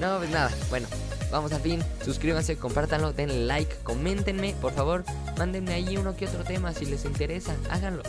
no, 0.00 0.18
pues 0.18 0.30
nada, 0.30 0.50
bueno. 0.70 0.88
Vamos 1.30 1.52
al 1.52 1.60
fin, 1.60 1.82
suscríbanse, 2.04 2.56
compártanlo, 2.56 3.12
denle 3.12 3.44
like, 3.44 3.76
coméntenme, 3.82 4.54
por 4.60 4.72
favor, 4.72 5.04
mándenme 5.36 5.74
ahí 5.74 5.96
uno 5.96 6.16
que 6.16 6.26
otro 6.26 6.42
tema 6.42 6.72
si 6.72 6.86
les 6.86 7.04
interesa, 7.04 7.54
háganlo, 7.70 8.02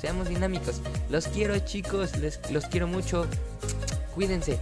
seamos 0.00 0.28
dinámicos. 0.28 0.80
Los 1.10 1.26
quiero 1.26 1.58
chicos, 1.58 2.16
les, 2.18 2.38
los 2.52 2.66
quiero 2.66 2.86
mucho, 2.86 3.26
cuídense. 4.14 4.58